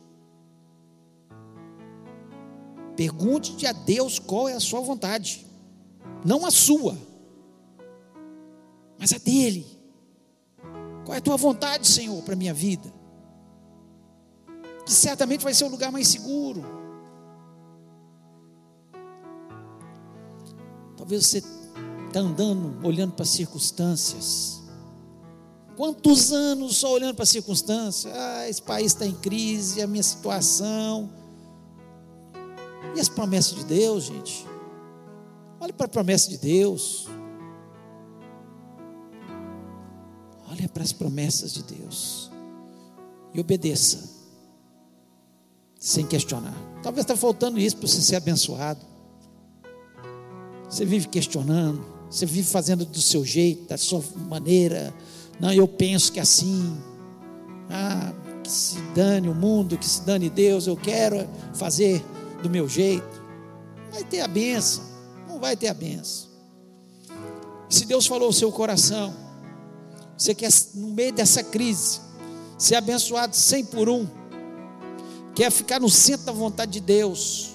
Pergunte 2.96 3.66
a 3.66 3.72
Deus 3.72 4.20
qual 4.20 4.50
é 4.50 4.54
a 4.54 4.60
sua 4.60 4.82
vontade, 4.82 5.46
não 6.26 6.46
a 6.46 6.52
sua, 6.52 6.98
mas 9.00 9.14
a 9.14 9.18
dele. 9.18 9.66
Qual 11.06 11.14
é 11.14 11.18
a 11.18 11.22
tua 11.22 11.38
vontade, 11.38 11.88
Senhor, 11.88 12.22
para 12.24 12.34
a 12.34 12.38
minha 12.38 12.54
vida? 12.54 12.92
Que 14.86 14.92
certamente 14.92 15.44
vai 15.44 15.54
ser 15.54 15.66
o 15.66 15.70
lugar 15.70 15.92
mais 15.92 16.08
seguro. 16.08 16.64
Talvez 20.96 21.26
você 21.26 21.40
está 22.08 22.20
andando, 22.20 22.86
olhando 22.86 23.14
para 23.14 23.24
as 23.24 23.30
circunstâncias. 23.30 24.63
Quantos 25.76 26.32
anos 26.32 26.78
só 26.78 26.94
olhando 26.94 27.16
para 27.16 27.24
as 27.24 27.30
circunstâncias? 27.30 28.14
Ah, 28.16 28.48
esse 28.48 28.62
país 28.62 28.88
está 28.94 29.06
em 29.06 29.16
crise, 29.16 29.82
a 29.82 29.88
minha 29.88 30.04
situação. 30.04 31.10
E 32.96 33.00
as 33.00 33.10
promessas 33.10 33.56
de 33.56 33.66
Deus, 33.66 34.04
gente? 34.06 34.46
Olhe 35.60 35.74
para 35.74 35.88
a 35.88 35.90
promessa 35.90 36.30
de 36.30 36.38
Deus. 36.38 37.08
Olhe 40.52 40.68
para 40.68 40.84
as 40.84 40.94
promessas 40.94 41.54
de 41.54 41.64
Deus. 41.64 42.30
E 43.34 43.40
obedeça. 43.40 44.12
Sem 45.80 46.06
questionar. 46.06 46.56
Talvez 46.84 47.04
está 47.04 47.18
faltando 47.18 47.60
isso 47.60 47.78
para 47.78 47.88
você 47.88 48.02
ser 48.02 48.18
abençoado. 48.18 48.86
Você 50.70 50.86
vive 50.86 51.08
questionando. 51.08 51.84
Você 52.10 52.28
vive 52.28 52.48
fazendo 52.48 52.86
do 52.86 53.02
seu 53.02 53.26
jeito, 53.26 53.70
da 53.70 53.78
sua 53.78 54.04
maneira. 54.30 54.94
Não, 55.44 55.52
eu 55.52 55.68
penso 55.68 56.10
que 56.10 56.20
é 56.20 56.22
assim. 56.22 56.82
Ah, 57.70 58.14
que 58.42 58.50
se 58.50 58.80
dane 58.96 59.28
o 59.28 59.36
mundo, 59.36 59.78
que 59.78 59.86
se 59.86 60.02
dane 60.04 60.30
Deus. 60.30 60.68
Eu 60.68 60.78
quero 60.78 61.28
fazer 61.54 62.02
do 62.42 62.50
meu 62.50 62.66
jeito. 62.66 63.22
Vai 63.92 64.06
ter 64.06 64.22
a 64.22 64.28
benção. 64.30 64.86
Não 65.28 65.42
vai 65.42 65.58
ter 65.58 65.68
a 65.68 65.74
benção. 65.74 66.30
Se 67.70 67.86
Deus 67.86 68.08
falou 68.08 68.30
o 68.30 68.34
seu 68.34 68.54
coração, 68.54 69.14
você 70.18 70.34
quer, 70.34 70.50
no 70.76 70.88
meio 70.92 71.12
dessa 71.12 71.44
crise, 71.44 72.00
ser 72.58 72.76
abençoado 72.76 73.36
cem 73.36 73.66
por 73.66 73.90
um, 73.90 74.08
quer 75.36 75.52
ficar 75.52 75.78
no 75.78 75.90
centro 75.90 76.26
da 76.26 76.32
vontade 76.32 76.72
de 76.72 76.80
Deus, 76.80 77.50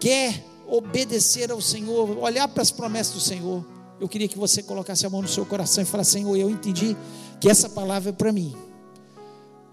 quer 0.00 0.42
obedecer 0.66 1.50
ao 1.50 1.60
Senhor, 1.60 2.16
olhar 2.16 2.48
para 2.48 2.62
as 2.62 2.70
promessas 2.70 3.12
do 3.12 3.20
Senhor. 3.20 3.73
Eu 4.00 4.08
queria 4.08 4.28
que 4.28 4.38
você 4.38 4.62
colocasse 4.62 5.06
a 5.06 5.10
mão 5.10 5.22
no 5.22 5.28
seu 5.28 5.46
coração 5.46 5.82
e 5.82 5.86
falasse: 5.86 6.12
Senhor, 6.12 6.36
eu 6.36 6.50
entendi 6.50 6.96
que 7.40 7.48
essa 7.48 7.68
palavra 7.68 8.10
é 8.10 8.12
para 8.12 8.32
mim, 8.32 8.54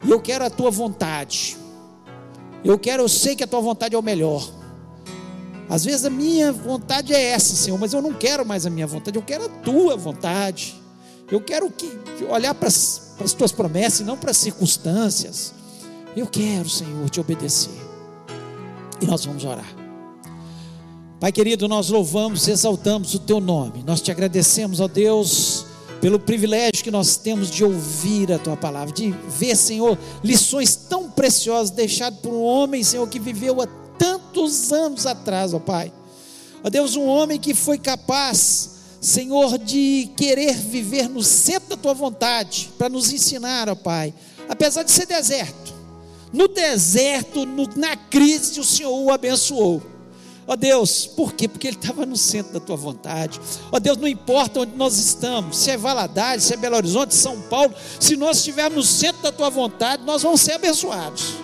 e 0.03 0.09
eu 0.09 0.19
quero 0.19 0.45
a 0.45 0.49
tua 0.49 0.71
vontade. 0.71 1.57
Eu 2.63 2.77
quero, 2.77 3.03
eu 3.03 3.09
sei 3.09 3.35
que 3.35 3.43
a 3.43 3.47
tua 3.47 3.61
vontade 3.61 3.95
é 3.95 3.97
o 3.97 4.03
melhor. 4.03 4.47
Às 5.67 5.85
vezes 5.85 6.05
a 6.05 6.09
minha 6.09 6.51
vontade 6.51 7.13
é 7.13 7.21
essa, 7.29 7.55
Senhor, 7.55 7.79
mas 7.79 7.93
eu 7.93 8.01
não 8.01 8.13
quero 8.13 8.45
mais 8.45 8.65
a 8.65 8.69
minha 8.69 8.85
vontade, 8.85 9.17
eu 9.17 9.23
quero 9.23 9.45
a 9.45 9.49
tua 9.49 9.95
vontade. 9.95 10.79
Eu 11.31 11.39
quero 11.39 11.71
que, 11.71 11.89
olhar 12.29 12.53
para 12.53 12.67
as, 12.67 13.13
para 13.15 13.25
as 13.25 13.31
tuas 13.31 13.53
promessas 13.53 14.01
e 14.01 14.03
não 14.03 14.17
para 14.17 14.31
as 14.31 14.37
circunstâncias. 14.37 15.53
Eu 16.15 16.27
quero, 16.27 16.69
Senhor, 16.69 17.09
te 17.09 17.21
obedecer. 17.21 17.71
E 19.01 19.05
nós 19.05 19.23
vamos 19.23 19.45
orar. 19.45 19.80
Pai 21.21 21.31
querido, 21.31 21.67
nós 21.67 21.89
louvamos, 21.89 22.47
exaltamos 22.47 23.13
o 23.13 23.19
teu 23.19 23.39
nome. 23.39 23.83
Nós 23.85 24.01
te 24.01 24.09
agradecemos, 24.09 24.79
ó 24.79 24.87
Deus, 24.87 25.67
pelo 26.01 26.19
privilégio 26.19 26.83
que 26.83 26.89
nós 26.89 27.15
temos 27.15 27.51
de 27.51 27.63
ouvir 27.63 28.33
a 28.33 28.39
tua 28.39 28.57
palavra, 28.57 28.91
de 28.91 29.11
ver, 29.29 29.55
Senhor, 29.55 29.95
lições 30.23 30.75
tão 30.75 31.11
preciosas 31.11 31.69
deixadas 31.69 32.19
por 32.21 32.33
um 32.33 32.41
homem, 32.41 32.83
Senhor, 32.83 33.07
que 33.07 33.19
viveu 33.19 33.61
há 33.61 33.67
tantos 33.99 34.73
anos 34.73 35.05
atrás, 35.05 35.53
ó 35.53 35.59
Pai. 35.59 35.93
Ó 36.63 36.71
Deus, 36.71 36.95
um 36.95 37.05
homem 37.05 37.39
que 37.39 37.53
foi 37.53 37.77
capaz, 37.77 38.71
Senhor, 38.99 39.59
de 39.59 40.09
querer 40.17 40.55
viver 40.55 41.07
no 41.07 41.21
centro 41.21 41.69
da 41.69 41.77
tua 41.77 41.93
vontade, 41.93 42.71
para 42.79 42.89
nos 42.89 43.13
ensinar, 43.13 43.69
ó 43.69 43.75
Pai, 43.75 44.11
apesar 44.49 44.81
de 44.81 44.89
ser 44.89 45.05
deserto. 45.05 45.71
No 46.33 46.47
deserto, 46.47 47.45
no, 47.45 47.69
na 47.75 47.95
crise, 47.95 48.59
o 48.59 48.63
Senhor 48.63 48.99
o 48.99 49.11
abençoou. 49.11 49.83
Ó 50.47 50.55
Deus, 50.55 51.05
por 51.05 51.33
quê? 51.33 51.47
Porque 51.47 51.67
ele 51.67 51.77
estava 51.77 52.05
no 52.05 52.17
centro 52.17 52.53
da 52.53 52.59
tua 52.59 52.75
vontade. 52.75 53.39
Ó 53.71 53.79
Deus, 53.79 53.97
não 53.97 54.07
importa 54.07 54.61
onde 54.61 54.75
nós 54.75 54.97
estamos, 54.97 55.57
se 55.57 55.71
é 55.71 55.77
Valadares, 55.77 56.43
se 56.43 56.53
é 56.53 56.57
Belo 56.57 56.75
Horizonte, 56.75 57.13
São 57.13 57.39
Paulo, 57.41 57.73
se 57.99 58.17
nós 58.17 58.37
estivermos 58.37 58.75
no 58.75 58.83
centro 58.83 59.21
da 59.21 59.31
tua 59.31 59.49
vontade, 59.49 60.03
nós 60.03 60.23
vamos 60.23 60.41
ser 60.41 60.53
abençoados. 60.53 61.35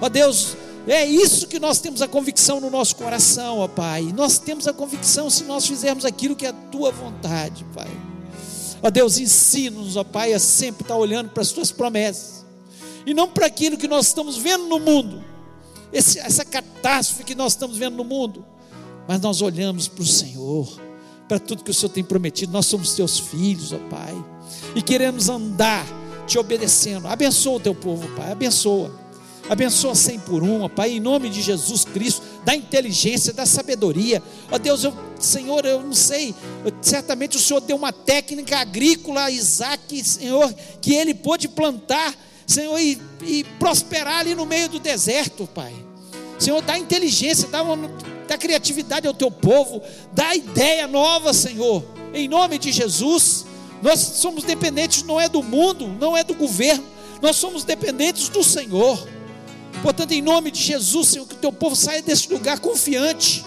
Ó 0.00 0.08
Deus, 0.08 0.56
é 0.86 1.04
isso 1.04 1.46
que 1.46 1.58
nós 1.58 1.78
temos 1.78 2.02
a 2.02 2.08
convicção 2.08 2.60
no 2.60 2.70
nosso 2.70 2.96
coração, 2.96 3.58
ó 3.58 3.68
Pai. 3.68 4.12
Nós 4.14 4.38
temos 4.38 4.66
a 4.66 4.72
convicção 4.72 5.28
se 5.30 5.44
nós 5.44 5.66
fizermos 5.66 6.04
aquilo 6.04 6.36
que 6.36 6.46
é 6.46 6.50
a 6.50 6.52
tua 6.52 6.90
vontade, 6.90 7.64
Pai. 7.74 7.90
Ó 8.82 8.90
Deus, 8.90 9.18
ensina-nos, 9.18 9.96
ó 9.96 10.04
Pai, 10.04 10.32
a 10.32 10.38
sempre 10.38 10.82
estar 10.82 10.96
olhando 10.96 11.30
para 11.30 11.42
as 11.42 11.52
tuas 11.52 11.70
promessas 11.70 12.44
e 13.04 13.14
não 13.14 13.28
para 13.28 13.46
aquilo 13.46 13.76
que 13.76 13.88
nós 13.88 14.06
estamos 14.06 14.36
vendo 14.36 14.64
no 14.66 14.78
mundo, 14.78 15.24
esse, 15.92 16.18
essa 16.18 16.44
catástrofe 16.44 17.24
que 17.24 17.34
nós 17.34 17.52
estamos 17.52 17.76
vendo 17.76 17.96
no 17.96 18.04
mundo, 18.04 18.44
mas 19.08 19.20
nós 19.20 19.42
olhamos 19.42 19.88
para 19.88 20.02
o 20.02 20.06
Senhor, 20.06 20.80
para 21.28 21.38
tudo 21.38 21.64
que 21.64 21.70
o 21.70 21.74
Senhor 21.74 21.92
tem 21.92 22.04
prometido. 22.04 22.52
Nós 22.52 22.66
somos 22.66 22.94
teus 22.94 23.18
filhos, 23.18 23.72
ó 23.72 23.78
Pai, 23.88 24.14
e 24.74 24.82
queremos 24.82 25.28
andar 25.28 25.86
te 26.26 26.38
obedecendo. 26.38 27.08
Abençoa 27.08 27.56
o 27.56 27.60
teu 27.60 27.74
povo, 27.74 28.08
Pai, 28.16 28.32
abençoa. 28.32 29.00
Abençoa 29.48 29.96
cem 29.96 30.16
por 30.20 30.44
um, 30.44 30.62
ó 30.62 30.68
Pai, 30.68 30.92
em 30.92 31.00
nome 31.00 31.28
de 31.28 31.42
Jesus 31.42 31.84
Cristo, 31.84 32.22
da 32.44 32.54
inteligência, 32.54 33.32
da 33.32 33.44
sabedoria. 33.44 34.22
Ó 34.48 34.58
Deus, 34.58 34.84
eu, 34.84 34.94
Senhor, 35.18 35.64
eu 35.64 35.82
não 35.82 35.92
sei, 35.92 36.32
certamente 36.80 37.36
o 37.36 37.40
Senhor 37.40 37.60
deu 37.60 37.76
uma 37.76 37.92
técnica 37.92 38.58
agrícola 38.58 39.24
a 39.24 39.30
Isaac, 39.30 40.04
Senhor, 40.04 40.54
que 40.80 40.94
ele 40.94 41.14
pôde 41.14 41.48
plantar, 41.48 42.14
Senhor, 42.50 42.80
e, 42.80 43.00
e 43.22 43.44
prosperar 43.60 44.18
ali 44.18 44.34
no 44.34 44.44
meio 44.44 44.68
do 44.68 44.80
deserto, 44.80 45.48
Pai. 45.54 45.72
Senhor, 46.36 46.60
dá 46.60 46.76
inteligência, 46.76 47.46
dá, 47.46 47.62
uma, 47.62 47.88
dá 48.26 48.36
criatividade 48.36 49.06
ao 49.06 49.14
teu 49.14 49.30
povo, 49.30 49.80
dá 50.12 50.34
ideia 50.34 50.88
nova, 50.88 51.32
Senhor, 51.32 51.84
em 52.12 52.26
nome 52.26 52.58
de 52.58 52.72
Jesus. 52.72 53.46
Nós 53.80 54.00
somos 54.00 54.42
dependentes, 54.42 55.04
não 55.04 55.20
é 55.20 55.28
do 55.28 55.44
mundo, 55.44 55.86
não 55.86 56.16
é 56.16 56.24
do 56.24 56.34
governo, 56.34 56.84
nós 57.22 57.36
somos 57.36 57.62
dependentes 57.62 58.28
do 58.28 58.42
Senhor. 58.42 59.06
Portanto, 59.80 60.10
em 60.10 60.20
nome 60.20 60.50
de 60.50 60.60
Jesus, 60.60 61.06
Senhor, 61.06 61.28
que 61.28 61.34
o 61.34 61.38
teu 61.38 61.52
povo 61.52 61.76
saia 61.76 62.02
desse 62.02 62.32
lugar 62.32 62.58
confiante, 62.58 63.44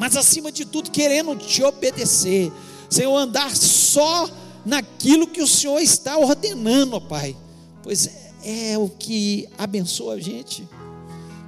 mas 0.00 0.16
acima 0.16 0.50
de 0.50 0.64
tudo, 0.64 0.90
querendo 0.90 1.36
te 1.36 1.62
obedecer. 1.62 2.50
Senhor, 2.88 3.16
andar 3.16 3.54
só 3.54 4.28
naquilo 4.66 5.28
que 5.28 5.40
o 5.40 5.46
Senhor 5.46 5.78
está 5.78 6.18
ordenando, 6.18 6.96
ó 6.96 7.00
Pai, 7.00 7.36
pois 7.82 8.06
é, 8.42 8.72
é 8.72 8.78
o 8.78 8.88
que 8.88 9.48
abençoa 9.58 10.14
a 10.14 10.20
gente. 10.20 10.68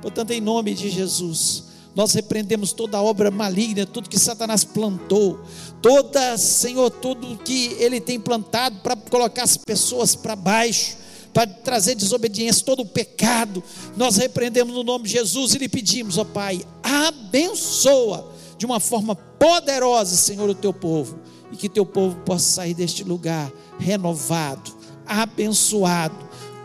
Portanto, 0.00 0.30
em 0.32 0.40
nome 0.40 0.74
de 0.74 0.90
Jesus, 0.90 1.64
nós 1.94 2.12
repreendemos 2.14 2.72
toda 2.72 3.00
obra 3.00 3.30
maligna, 3.30 3.86
tudo 3.86 4.08
que 4.08 4.18
Satanás 4.18 4.64
plantou, 4.64 5.40
toda, 5.80 6.36
Senhor, 6.38 6.90
tudo 6.90 7.38
que 7.44 7.76
ele 7.78 8.00
tem 8.00 8.18
plantado 8.18 8.80
para 8.80 8.96
colocar 8.96 9.44
as 9.44 9.56
pessoas 9.56 10.14
para 10.14 10.34
baixo 10.34 11.02
para 11.32 11.46
trazer 11.46 11.94
desobediência, 11.94 12.64
todo 12.64 12.80
o 12.80 12.86
pecado, 12.86 13.62
nós 13.96 14.16
repreendemos 14.16 14.74
no 14.74 14.82
nome 14.82 15.04
de 15.04 15.12
Jesus 15.12 15.54
e 15.54 15.58
lhe 15.58 15.68
pedimos, 15.68 16.18
ó 16.18 16.24
Pai, 16.24 16.62
abençoa 16.82 18.30
de 18.58 18.66
uma 18.66 18.78
forma 18.78 19.14
poderosa, 19.14 20.14
Senhor, 20.14 20.48
o 20.48 20.54
teu 20.54 20.72
povo, 20.72 21.18
e 21.50 21.56
que 21.56 21.68
teu 21.68 21.86
povo 21.86 22.16
possa 22.20 22.44
sair 22.44 22.74
deste 22.74 23.02
lugar 23.02 23.50
renovado, 23.78 24.72
abençoado, 25.06 26.16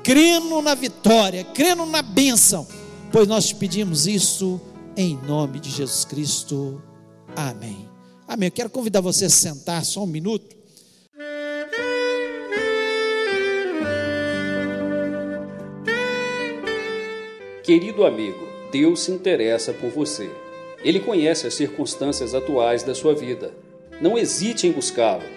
crendo 0.03 0.61
na 0.61 0.75
vitória, 0.75 1.43
crendo 1.43 1.85
na 1.85 2.01
bênção, 2.01 2.67
pois 3.11 3.27
nós 3.27 3.47
te 3.47 3.55
pedimos 3.55 4.07
isso 4.07 4.59
em 4.95 5.15
nome 5.27 5.59
de 5.59 5.69
Jesus 5.69 6.05
Cristo. 6.05 6.81
Amém. 7.35 7.87
Amém. 8.27 8.47
Eu 8.47 8.51
quero 8.51 8.69
convidar 8.69 9.01
você 9.01 9.25
a 9.25 9.29
sentar 9.29 9.85
só 9.85 10.03
um 10.03 10.07
minuto. 10.07 10.55
Querido 17.63 18.05
amigo, 18.05 18.47
Deus 18.71 19.01
se 19.01 19.11
interessa 19.11 19.73
por 19.73 19.89
você. 19.89 20.29
Ele 20.83 20.99
conhece 20.99 21.45
as 21.45 21.53
circunstâncias 21.53 22.33
atuais 22.33 22.81
da 22.81 22.95
sua 22.95 23.13
vida. 23.13 23.53
Não 24.01 24.17
hesite 24.17 24.67
em 24.67 24.71
buscá-lo. 24.71 25.36